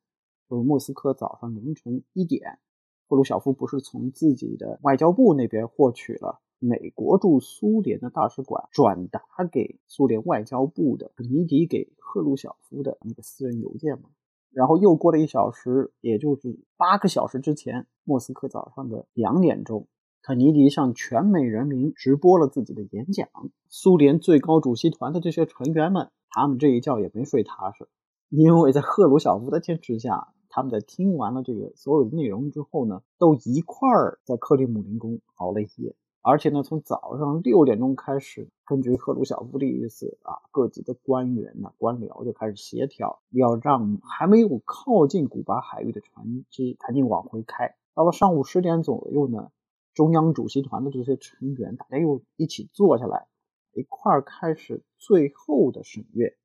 [0.50, 2.60] 就是莫斯科早上凌晨一点，
[3.06, 6.40] 赫鲁晓夫不是从自己的外交部那边获取了。
[6.58, 9.22] 美国驻苏联的大使馆转达
[9.52, 14.10] 给苏联外交部的肯尼迪给赫鲁晓夫的那个私人邮件嘛，
[14.50, 19.88] 然后又过了一小时，也就是八个小时之前，莫斯科早上的两点钟，
[20.22, 23.28] 肯尼迪向全美人民直播了自己的演讲。
[23.68, 27.90] 苏联最高主席团的这些成员们，他们这一觉也没睡踏实，
[28.32, 35.94] 因为在赫鲁晓夫的坚持下，他们在听完了这个所有的内容之后呢，都一块儿在克里姆林宫熬了一夜。
[36.22, 47.76] 而且呢，从早上六点钟开始，根据赫鲁晓夫的意思啊，各级的官员呢、官僚就开始协调，要让还没有靠近古巴海域的船只赶紧往回开。
[47.94, 49.52] 到了上午十点左右呢，
[49.94, 53.28] 中央主席团的这些成员，大家又一起坐下来，
[53.74, 56.38] 一块儿开始最后的审阅。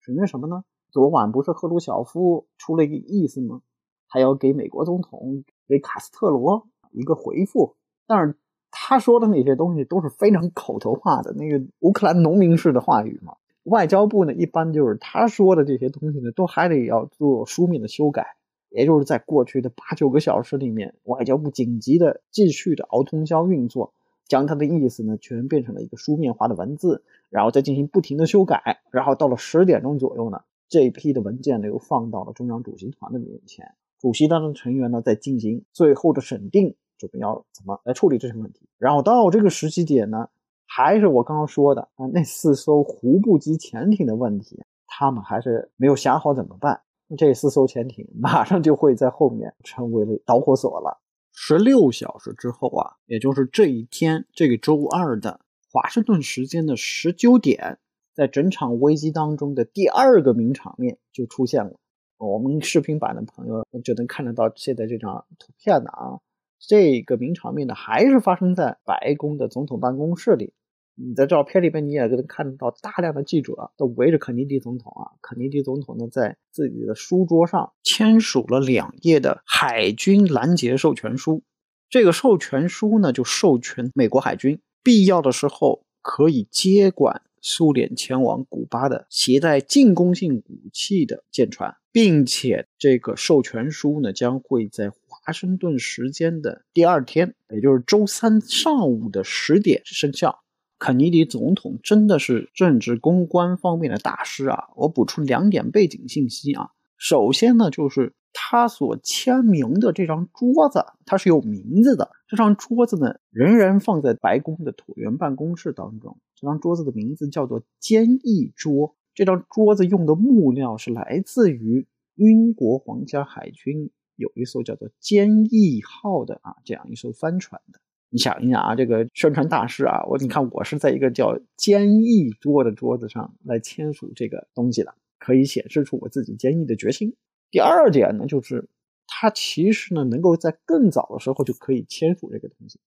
[0.00, 0.64] 审阅什么呢？
[0.90, 3.62] 昨晚不是赫鲁晓夫出了一个意思吗？
[4.08, 7.76] 他要给美国总统给卡斯特罗一个回复，
[8.06, 8.36] 但是。
[8.70, 13.36] 他说的那些东西都是非常口头化的那个乌克兰农民式的话语嘛。
[13.64, 18.36] 外交部呢，一般就是他说的这些东西呢，都还得要做书面的修改。
[18.68, 23.94] 也就是在过去的八九个小时里面，外交部紧急的继续的熬通宵运作，
[24.26, 28.82] 将他的意思呢全变成了一个书面化的文字，然后再进行不停的修改。
[28.90, 36.76] 然后到了十点钟左右呢，这一批的文件呢又放到了中央主席团的面前，主席团的成员呢在进行最后的审定。
[36.98, 38.68] 准备要怎么来处理这些问题？
[38.76, 40.28] 然后到这个时期点呢，
[40.66, 46.80] 还是我刚刚说的啊，那四艘湖步级潜艇的问题，他们还是没有想好怎么办。
[47.16, 51.00] 这四艘潜艇马上就会在后面成为了导火索了。
[51.32, 57.78] 十六小时之后啊，也就是这一天，这个周二的华盛顿时间的十九点，
[58.18, 61.78] 在整场危机当中的第二个名场面就出现了。
[62.18, 66.18] 我们视频版的朋友就能看得到现在这张图片的啊。
[66.58, 70.52] 这个名场面呢，还是发生在白宫的总统办公室里。
[70.96, 75.14] 你在照片里边，你也能看到大量的记者都围着肯尼迪总统啊。
[75.22, 81.44] 肯尼迪总统呢，在自己的书桌上签署了两页的海军拦截授权书。
[81.88, 91.74] 这个授权书呢，就授权美国海军必要的时候可以接管苏联前往古巴的携带进攻性武器的舰船。
[91.90, 100.44] 并且这个授权书呢，将会在华盛顿时间的第二天，也就是周三上午的十点生效。
[100.78, 104.68] 肯尼迪总统真的是政治公关方面的大师啊！
[104.76, 106.68] 我补充两点背景信息啊。
[106.96, 112.10] 首先呢，就是他所签名的这张桌子，它是有名字的。
[112.26, 116.16] 这张桌子呢，仍然放在白宫的椭圆办公室当中。
[116.34, 118.94] 这张桌子的名字叫做坚毅桌。
[119.14, 127.80] 这张桌子用的木料是来自于英国皇家海军有一艘叫做“坚毅号”的啊这样一艘帆船的。
[128.10, 137.14] 你想一想啊，这个宣传大师啊，我你看我是在一个叫“坚毅桌”的桌子上来签署这个东西的，可以显示出我自己坚毅的决心。
[137.50, 138.68] 第二点呢，就是
[139.06, 142.78] 他其实呢能够在更早的时候就可以签署这个东西，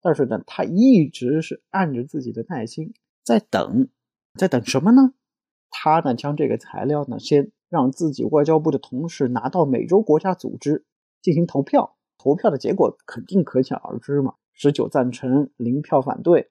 [0.00, 3.88] 但是呢他一直是按着自己的耐心在等，
[4.34, 5.12] 在等什么呢？
[5.70, 10.86] 他呢，将这个材料呢，先让自己外交部的同事拿到美洲国家组织
[11.20, 16.50] 进行投票，投票的结果肯定可想而知嘛，十九赞成，零票反对，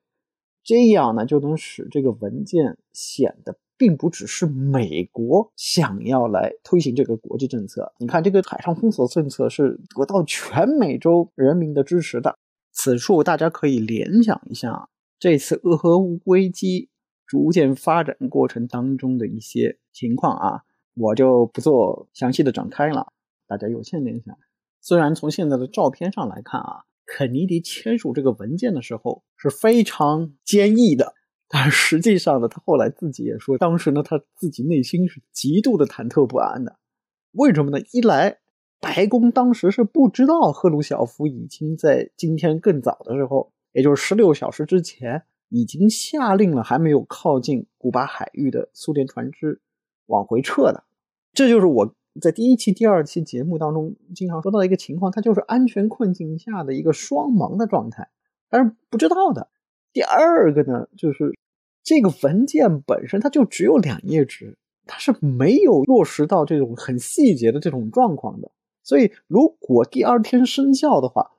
[0.63, 7.93] 这样呢就能使这个文件显得并不只是美国想要来推行这个国际政策。
[7.99, 12.37] 你看，这个海上封锁政策是得到全美洲人民的支持的。
[12.73, 16.89] 此处大家可以联想一下，这次俄核危机
[17.25, 20.61] 逐渐发展过程当中的一些情况啊，
[20.95, 23.13] 我就不做详细的展开了，
[23.47, 24.37] 大家有限联想。
[24.79, 31.13] 虽然从现在的照片上来看啊，肯尼迪签署这个文件的时候是非常坚毅的。
[31.49, 36.77] 但实际上呢，他后来自己也说，当时呢，他自己内心是极度的忐忑不安的。
[37.31, 37.79] 为什么呢？
[37.93, 38.39] 一来，
[38.81, 49.61] 白宫当时是不知道赫鲁晓夫已经在今天更早的时候，也就是十六小时之前，已经下令了还没有靠近古巴海域的苏联船只
[50.07, 50.83] 往回撤的。
[51.33, 58.09] 这就是我在第一期、第二期节目当中经常说到的一个情况，它就是安全困境下的一个双盲的状态，
[58.49, 59.49] 但是不知道的。
[59.97, 61.35] 第二个呢，就是
[61.83, 68.51] 这个文件本身它就只有两页纸，它是没有落实到这种很细节的这种状况的。
[68.83, 71.31] 所以，如果第二天生效的话，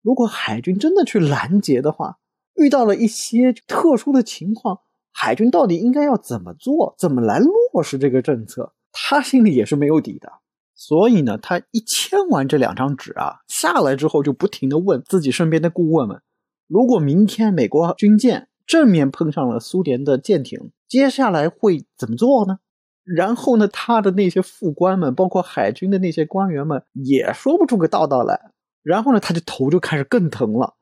[0.00, 2.16] 如果海军真的去拦截的话，
[2.54, 4.80] 遇到了一些特殊的情况，
[5.12, 10.32] 海军到底应该要怎么做，怎么来落实这个政策，他心里也是没有底的。
[10.74, 16.22] 所以呢，他一签完这两张纸啊，下来之后就不停的问自己身边的顾问们。
[16.68, 22.58] 如果明天美国军舰正面碰上了苏联的舰艇，接下来会怎么做呢？
[23.04, 28.50] 然后呢，他的那些副官们，包括海军的那些官员们，也说不出个道道来。
[28.82, 30.74] 然后呢，他的头就开始更疼了。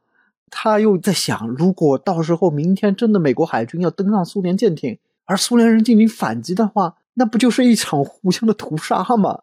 [0.51, 9.43] 他又在想，如果到时候明天真的美国海军要登上苏联舰艇，而苏联人进行反击的话，那不就是一场互相的屠杀吗？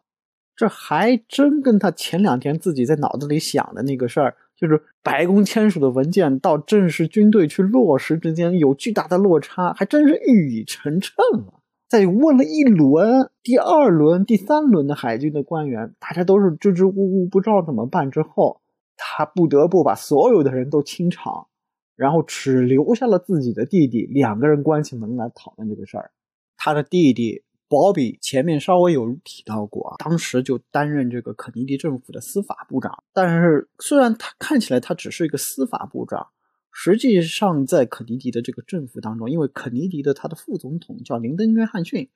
[0.56, 4.36] 这还真跟他前两天自己在脑子里想的那个事儿。
[4.62, 11.60] 就是白宫签署的文件到正式军队去落实之间有巨大的落差，还真是一语成谶了。
[11.88, 18.60] 在问了一轮、第二轮、第三轮的海军的官员，大家都是支支吾吾，不知道怎么办之后，
[18.96, 21.48] 他不得不把所有的人都清场，
[21.96, 26.12] 然后只留下了自己的弟弟，两个人关起门来讨论这个事儿。
[26.56, 27.42] 他的弟弟。
[27.72, 33.02] 鲍比前面稍微有提到过啊，当时就担任这个肯尼迪政府的司法部长。
[33.14, 36.26] 但是虽然他看起来他只是一个司法部长，
[36.70, 42.10] 实际上在肯尼迪的这个政府当中，因为肯尼迪的他的副总统叫林登·约翰逊，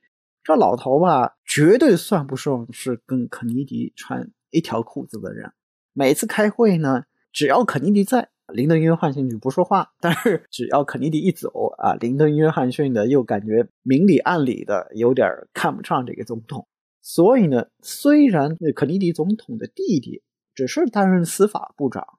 [0.45, 5.53] 这老头吧，绝对算不上是跟肯尼迪穿一条裤子的人。
[5.95, 8.29] 每次开会呢，只要肯尼迪在。
[8.53, 16.69] 林登·约翰逊就不说话，但是只要肯尼迪一走啊，林登·约翰逊的又感觉明里暗里的有点看不上这个总统。
[17.03, 20.23] 所以呢，虽然肯尼迪总统的弟弟
[20.55, 22.19] 只是担任司法部长，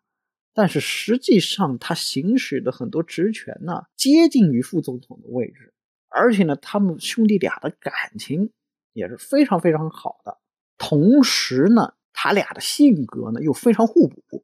[0.54, 5.74] 但是实际上他行使的很多职权呢，接近于副总统的位置，
[6.10, 8.52] 而且呢，他们兄弟俩的感情
[8.94, 10.38] 也是非常非常好的。
[10.78, 14.44] 同时呢，他俩的性格呢又非常互补。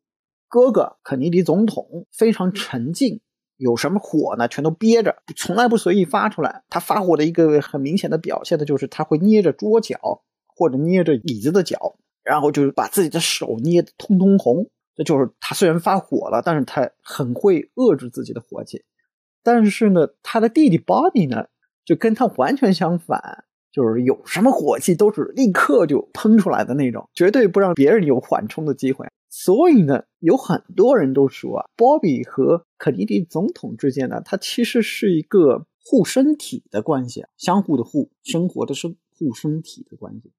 [0.53, 3.21] 哥哥肯尼迪总统非常沉静，
[3.57, 6.61] 有什么火呢，全都憋着，从来不随意发出来。
[6.69, 9.97] 他发火的一个很明显的表现的就是他会捏着桌角
[10.45, 14.69] 或者捏着椅子的脚，然后就是把自己的手捏得通通红。
[14.95, 18.83] 这就是他虽然发火了，但是他很会遏制自己的火气。
[19.41, 21.47] 但是呢，他的弟弟 Bobby 呢，
[21.83, 29.07] 就跟他完全相反，就是有什么火气都是立刻就喷出来的那种，绝对不让别人有缓冲的机会。
[29.35, 40.31] 所以呢，有很多人都说啊，鲍比和肯尼迪总统之间呢，它其实是一个护身体的关系，相互的护，生活的生护身体的关系。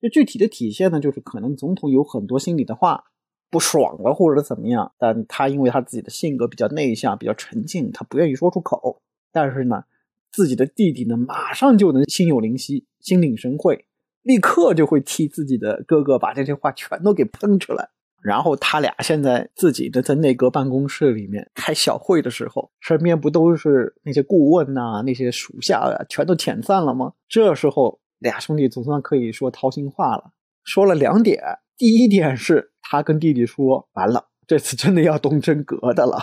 [0.00, 3.04] 这具体的体现呢，就是可能总统有很多心里的话，
[3.50, 9.00] 不爽了或者怎么样，但他因为他自己的性格比较内向，比较沉静，他不愿意说出口。
[9.30, 9.84] 但是呢，
[10.32, 13.86] 自己的弟弟呢，马上就能心有灵犀，心领神会，
[14.22, 17.90] 立刻就会替自己的哥哥把这些话全都给喷出来。
[18.22, 27.12] 然后他俩现在自己的在内阁办公室里面开小会的时候，身边不都是那些顾问呐、那些属下呀，全都遣散了吗？
[27.28, 30.32] 这时候俩兄弟总算可以说掏心话了，
[30.64, 31.42] 说了两点。
[31.78, 36.18] 第一点是他跟弟弟说：“完了，这次真的要动真格的了。”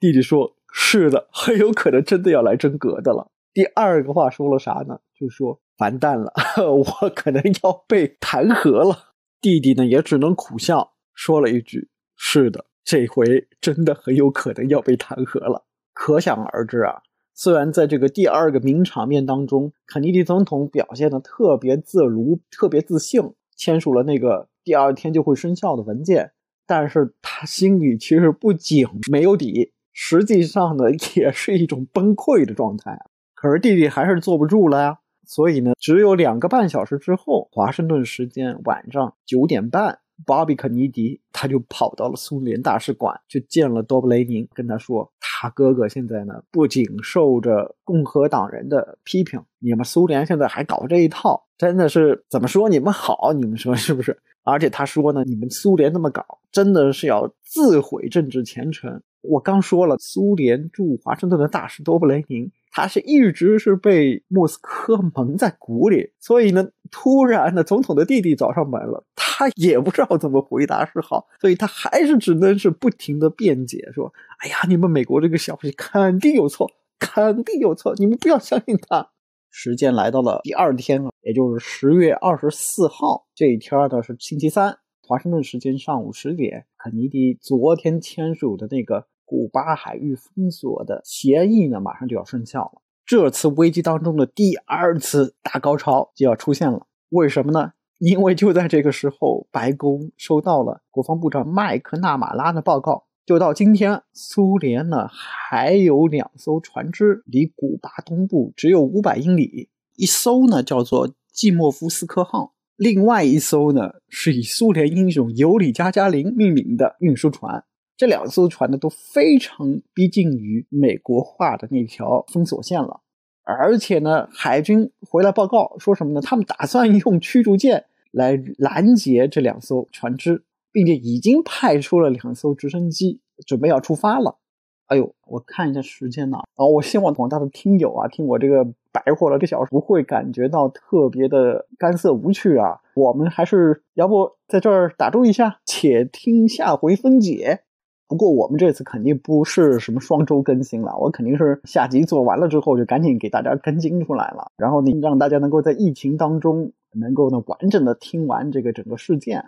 [0.00, 4.98] 弟弟说：“是的，很有可能真的要来真格的了。”第二个话说了啥呢？
[5.14, 6.32] 就说：“完蛋了，
[6.64, 9.12] 我可能要被弹劾了。”
[9.42, 10.92] 弟弟呢也只能苦笑。
[11.14, 15.64] 说了一句：“是的，这回真的很有可能要被弹劾了。”
[15.94, 17.02] 可想而知啊。
[17.34, 23.22] 虽然在这个第二个名场面当中，肯尼迪总统表现的特别自如、特别自信，
[23.56, 26.32] 签署了那个第二天就会生效的文件，
[26.66, 30.84] 但是他心里其实不仅没有底，实际上呢，
[31.16, 32.98] 也是一种崩溃的状态。
[33.34, 34.98] 可是弟弟还是坐不住了呀。
[35.24, 53.32] 所以呢，只有两个半小时之后，华盛顿时间晚上九点半，巴比·肯尼迪他就跑到了苏联大使馆，去见了多布雷宁，跟他说，他哥哥现在呢，不仅受着共和党人的批评，你们苏联现在还搞这一套，真的是怎么说你们好？
[53.32, 54.16] 你们说是不是？
[54.44, 59.00] 而且他说呢，你们苏联这么搞，真的是要自毁政治前程。
[59.20, 69.04] 我刚说了，苏联驻华盛顿的大使多布雷宁，他是一直是被莫斯科蒙在鼓里，所以呢，突然呢，总统的弟弟找上门了，
[69.42, 76.70] 他也不知道怎么回答是好，所以他还是只能是不停的辩解，说：“哎呀，你们美国这个消息肯定有错，
[77.00, 79.10] 肯定有错，你们不要相信他。”
[79.50, 84.78] 时间来到了第二天了，也就是十月二十四号这一天呢是星期三，
[85.08, 92.80] 华盛顿时间上午十点，肯尼迪昨天签署的那个古巴海域封锁的协议呢，马上就要生效了。
[93.04, 96.86] 这次危机当中的第二次大高潮就要出现了。
[97.08, 97.72] 为什么呢？
[98.04, 103.04] 因为就在这个时候，白宫收到了国防部长麦克纳马拉的报告。
[103.24, 117.62] 就到今天，苏联呢还有两艘船只离古巴东部只有五百英里，一艘呢叫做季莫夫斯克号，另外一艘呢是以苏联英雄尤里加加林命名的运输船。
[117.96, 123.02] 这两艘船呢都非常逼近于美国画的那条封锁线了，
[123.44, 126.20] 而且呢，海军回来报告说什么呢？
[126.20, 130.44] 他们打算用驱逐舰来拦截这两艘船只。
[130.74, 134.38] 并且已经派出了两艘直升机，准备要出发了。
[134.86, 136.38] 哎呦，我看一下时间呢。
[136.56, 142.80] 啊，我希望广大的听友啊，听我这个白活了这小时，不会感觉到特别的干涩无趣啊。
[142.94, 147.64] 我们还是要不在这儿打住一下，且听下回分解。
[148.08, 159.44] 不过我们这次肯定不是什么双周更新了，我肯定是下集做完了之后就赶紧给大家更新出来了，然后呢，让大家能够在疫情当中能够呢完整的听完这个整个事件。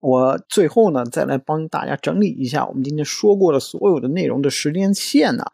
[0.00, 5.44] 我最后呢，再来帮大家整理一下我们今天说过的所有的内容的时间线呢。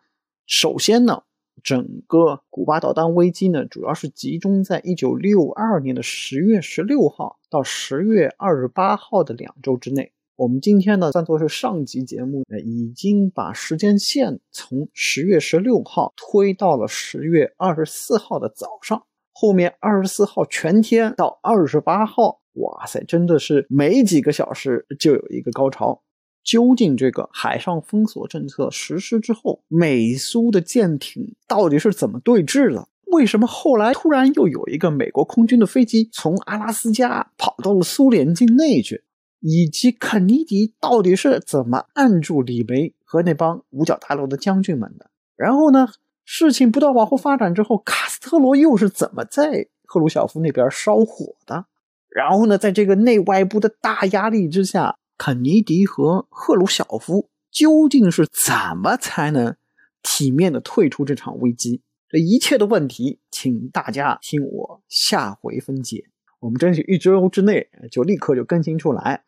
[0.47, 1.25] 首先呢，
[1.65, 10.13] 整个古巴导弹危机呢，主要是集中在一九六二年的十月十六号到十月二十八号的两周之内。
[10.37, 19.07] 我们今天呢，算作是上集节目，已经把时间线从十月十六号推到了十月二十四号的早上，
[19.39, 22.41] 后面二十四号全天到二十八号。
[22.55, 26.03] 哇塞，真的是没几个小时就有一个高潮。
[26.43, 32.89] 究竟这个海上封锁政策实施之后，美苏的舰艇到底是怎么对峙的？
[33.13, 39.05] 为什么后来突然又有一个美国空军的飞机从阿拉斯加跑到了苏联境内去？
[39.41, 45.11] 以及肯尼迪到底是怎么按住李梅和那帮五角大楼的将军们的？
[45.37, 45.87] 然后呢，
[46.29, 51.67] 事情不断往后发展之后，卡斯特罗又是怎么在赫鲁晓夫那边烧火的？
[52.09, 59.57] 然后呢，在这个内外部的大压力之下，肯尼迪和赫鲁晓夫究竟是怎么才能
[60.03, 61.83] 体面的退出这场危机？
[62.09, 66.07] 这一切的问题，请大家听我下回分解。
[66.41, 69.25] 我们争取一周之内就立刻就更新出来。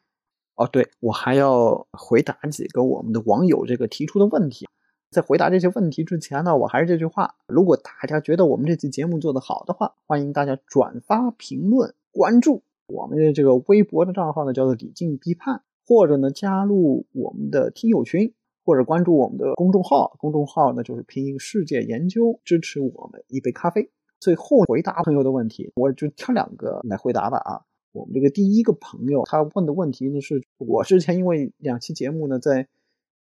[0.57, 4.67] 哦，对我还要回答几个我们的网友这个提出的问题。
[5.11, 12.63] 在回答这些问题之前呢，我还是这句话：如果大家觉得我们这期节目做得好的话，欢迎大家转发、评论、关注。
[12.89, 18.35] 我们的这个微博的账号呢，叫做李静批判，或者呢加入我们的听友群，
[18.67, 23.91] 或者关注我们的公众号，公众号呢就是拼音世界研究，支持我们一杯咖啡。
[24.21, 27.63] 最后回答朋友的问题，我就挑两个来回答吧啊。
[27.93, 32.69] 我们这个第一个朋友他问的问题呢，是我之前因为两期节目呢，在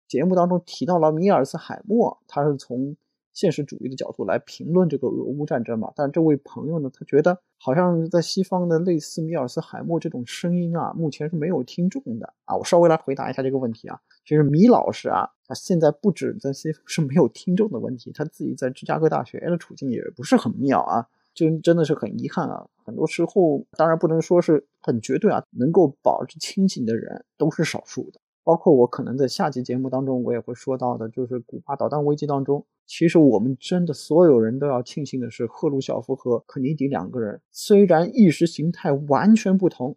[0.10, 2.98] 节目当中提到了米尔斯海默，他是从。
[3.31, 5.94] 现实主义的角度来评论这个俄乌战争嘛？
[5.95, 12.57] 但这位朋友呢，他觉得好像在西方的类似米尔斯海默这种声音啊，目前是没有听众的啊。
[12.57, 13.98] 我稍微来回答一下这个问题啊。
[14.26, 22.68] 其实米老师啊，他现在不止在西方是没有听众的问题，他自己在芝加哥大学的处境也不是很妙啊，就真的是很遗憾啊。
[22.84, 28.19] 很多时候，当然不能说是很绝对啊，能够保持清醒的人都是少数的。
[28.49, 32.65] 包括我可能在下期节目当中，我也会说到的，就是古巴导弹危机当中。
[32.88, 39.95] 其实我们真的所有人都要庆幸的是，赫鲁晓夫和肯尼迪两个人虽然意识形态完全不同，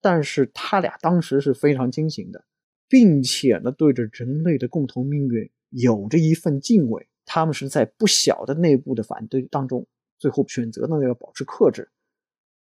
[0.00, 2.44] 但是他俩当时是非常清醒的，
[2.88, 7.06] 并且呢，对着人类的共同命运有着一份敬畏。
[7.24, 9.86] 他们是在不小的内部的反对当中，
[10.18, 11.88] 最后选择呢要保持克制，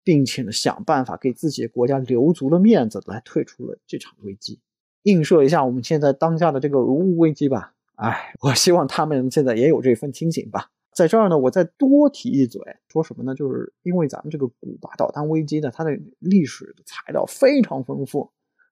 [0.02, 4.60] 并且呢想办法给自己的国家留足了面子，来退出了这场危机。
[5.04, 7.72] 映射一下我们现在当下的这个俄乌危机吧。
[7.94, 10.68] 哎，我希望他们现在也有这份清醒吧。
[10.92, 13.34] 在这儿呢，我再多提一嘴，说什么呢？
[13.34, 18.30] 就是因为咱们这个古巴导弹危机呢，它的历史的材料非常丰富，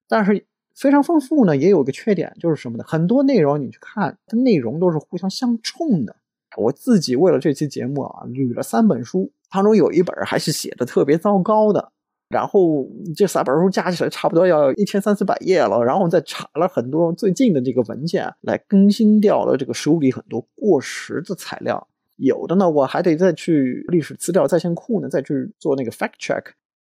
[0.09, 2.85] 但是非常丰富呢，也有个缺点，就是什么呢？
[2.87, 6.17] 很多内容你去看，它内容都是互相相冲的。
[6.57, 11.93] 我自己为了这期节目啊，捋了三本书，当中有一本还是写的特别糟糕的。
[12.33, 21.87] 然后这三本书加起来差不多要一千三四百页了，然后再查了很多最近的这个文件来更新掉了这个书里很多过时的材料，
[22.17, 26.43] 有的呢我还得再去历史资料在线库呢再去做那个 fact check，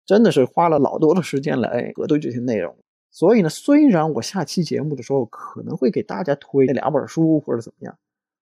[0.06, 2.74] 真的是花了老多的时间来核对这些内容。
[3.10, 7.94] 所以呢，虽然我下期节目的时候可能会给大家推那两本书或者怎么样，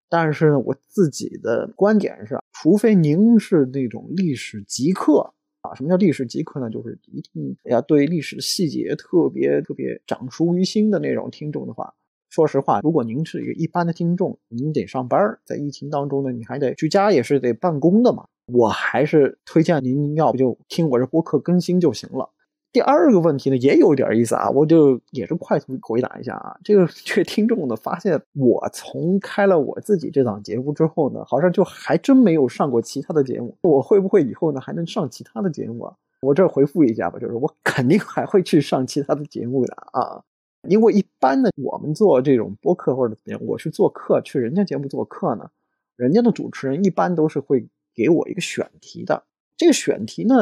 [0.09, 5.34] 但是呢，我自己的观点是，除非您是那种历史极客。
[5.65, 6.69] 啊，什么叫历史极客呢？
[6.69, 11.95] 就是一定要对历史细节特别特别长熟于心的那种听众的话。
[12.29, 18.27] 说实话，如果您是一个一般的听众，您得上班，在疫情当中呢，你还得居家，也是得办公的嘛。
[18.53, 22.29] 我还是推荐您，要不就听我这播客更新就行了。
[22.75, 26.59] 第二个问题呢，也有点意思啊，我就也是快速回答一下啊。
[26.65, 33.57] 这个这个听众呢，发现我从开了我自己这档节目之后呢，好像就还真没有上过其他的节目。
[33.63, 35.95] 我会不会以后呢还能上其他的节目啊？
[36.21, 40.25] 我这回复一下吧，就是我肯定还会去上其他的节目的啊。
[40.69, 45.49] 因为一般的我们做这种播客或者怎么样，我去做客去人家节目做客呢，
[45.95, 49.23] 人家的主持人一般都是会给我一个选题的。
[49.57, 50.35] 这个选题呢，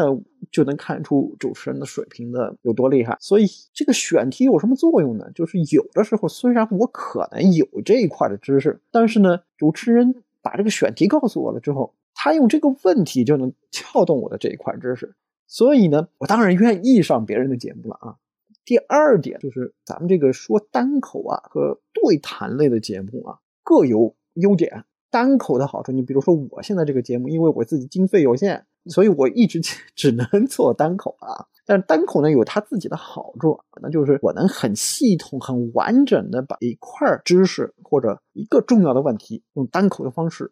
[0.50, 3.16] 就能看出主持人的水平的有多厉害。
[3.20, 5.30] 所以这个选题有什么作用呢？
[5.34, 15.14] 就是有的时候虽然我可能有这一块的知识，但是呢，主持人把这个选题告诉我了之后，他用这个问题就能撬动我的这一块知识。
[15.46, 18.16] 所以呢，我当然愿意上别人的节目了啊。
[18.64, 24.84] 第二点就是咱们这个说单口啊和对谈类的节目啊各有优点。
[25.12, 28.66] 单口的好处，你比如说我现在这个节目，因为我自己经费有限。
[28.86, 29.60] 所以我一直
[29.94, 40.50] 只能做单口啊，但是单口呢有它自己的好处，那就是我能很系统、很完整的把一块知识或者一个重要的问题，用单口的方式、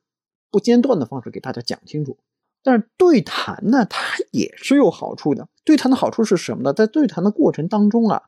[0.49, 2.19] 不间断的方式给大家讲清楚。
[2.63, 5.49] 但是对谈呢，它也是有好处的。
[5.65, 6.73] 对谈的好处是什么呢？
[6.73, 8.23] 在对谈的过程当中啊，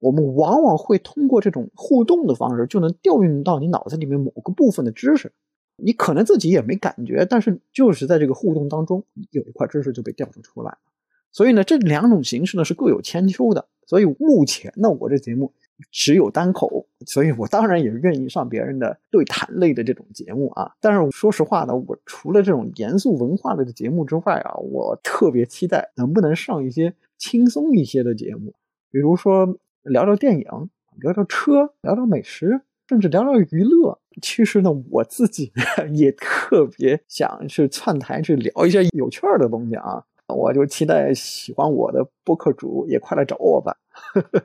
[0.00, 5.32] 我们往往会通过这种互动的方式，就能调用到你脑子里面某个部分的知识。
[5.76, 10.78] 你可能自己也没感觉，但是就是在这个互动当中，有一块知识就被调动出来了。
[11.32, 13.66] 所以呢，这两种形式呢是各有千秋的。
[13.86, 15.52] 所以目前呢，我这节目
[15.92, 20.72] 只有单口，所以我当然也愿意上别人的对谈类的这种节目啊。
[20.80, 28.54] 但是说实话呢，我除了这种严肃文化类的节目之外啊，我特别期待能不能上一些轻松一些的节目，
[28.90, 30.46] 比如说聊聊电影，
[30.96, 32.62] 聊聊车，聊聊美食。
[32.88, 35.52] 甚至聊聊娱乐，其实呢，我自己
[35.92, 40.04] 也特别想去串台去聊一些有趣儿的东西啊！
[40.28, 43.76] 我就期待喜欢我的播客主也快来找我吧。
[43.90, 44.42] 呵呵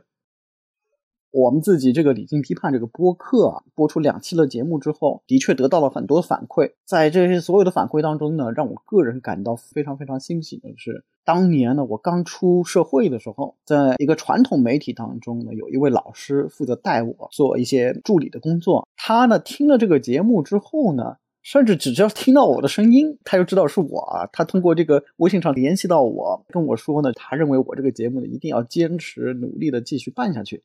[1.31, 6.71] 我们自己这个理性批判这个播客啊，播出两期的节目之后，的确得到了很多反馈。
[6.85, 18.87] 在这些所有的反馈当中呢，让我个人感到非常非常欣喜的是，当年呢我刚出社会的时候，在一个传统媒体当中呢，有一位老师负责带我做一些助理的工作。
[18.97, 24.27] 他呢听了这个节目之后呢，甚至只要听到我的声音，他就知道是我啊。
[24.33, 30.61] 他通过这个微信上联系到我，跟我说呢，他认为我这个节目呢一定要坚持努力的继续办下去。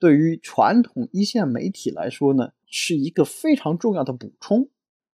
[0.00, 4.68] 对于传统一线媒体来说呢，是一个非常重要的补充。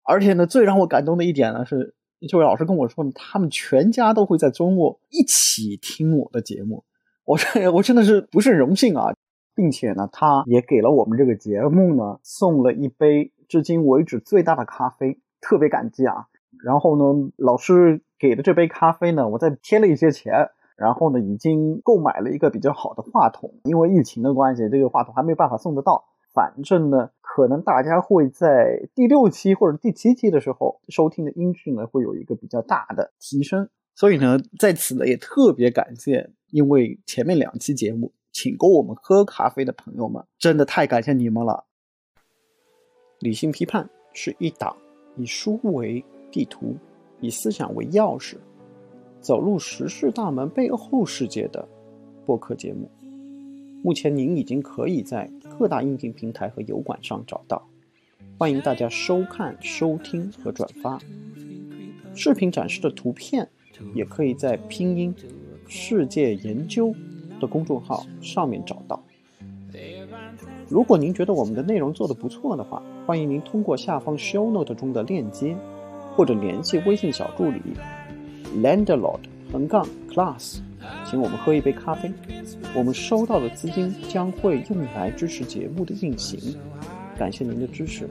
[0.04, 1.96] 而且呢，最让我感动的一点呢，是
[2.28, 6.84] 这位老师跟我说呢，他们全家都会在周末一起听我的节目。
[7.24, 9.12] 我这我真的是不胜荣幸啊，
[9.56, 16.26] 并且呢，他也给了我们这个节目呢送了一杯至今为止最大的咖啡，特别感激啊。
[16.64, 20.50] 然后呢，老师给的这杯咖啡呢，我再添了一些钱。
[20.76, 26.04] 然后呢，已经购买了一个比较好的话筒，因为疫情的关系，这个话筒还没有办法送得到。
[26.34, 33.70] 反正呢，可能大家会在第六期或者第七期的时候收听的音质呢，会有一个比较大的提升。
[33.94, 41.64] 所以呢，在此呢，也特别感谢，因为前面两期节目请过我们喝咖啡的朋友们，真的太感谢你们了。
[43.20, 44.76] 理性批判是一档
[45.16, 46.76] 以书为地图，
[47.20, 48.36] 以思想为钥匙。
[49.26, 51.66] 走入时事大门背后世界的
[52.24, 52.88] 播客节目，
[53.82, 55.28] 目前您已经可以在
[55.58, 57.66] 各大音频平台和油管上找到，
[58.38, 61.00] 欢迎大家收看、收听和转发。
[62.14, 63.48] 视频展示的图片
[63.96, 65.12] 也可以在拼音
[65.66, 66.94] “世界研究”
[67.40, 69.02] 的公众号上面找到。
[70.68, 75.56] 如果您觉得我们的内容做得不错的话，欢迎您通过下方 show note 中的链接。
[76.14, 77.60] 或者联系微信小助理
[78.62, 79.20] landlord
[79.52, 80.58] 横杠 class，
[81.04, 82.10] 请我们喝一杯咖啡。
[82.74, 86.38] 我们收到的资金将会用来支持节目的运行，
[87.18, 88.08] 感谢您的支持。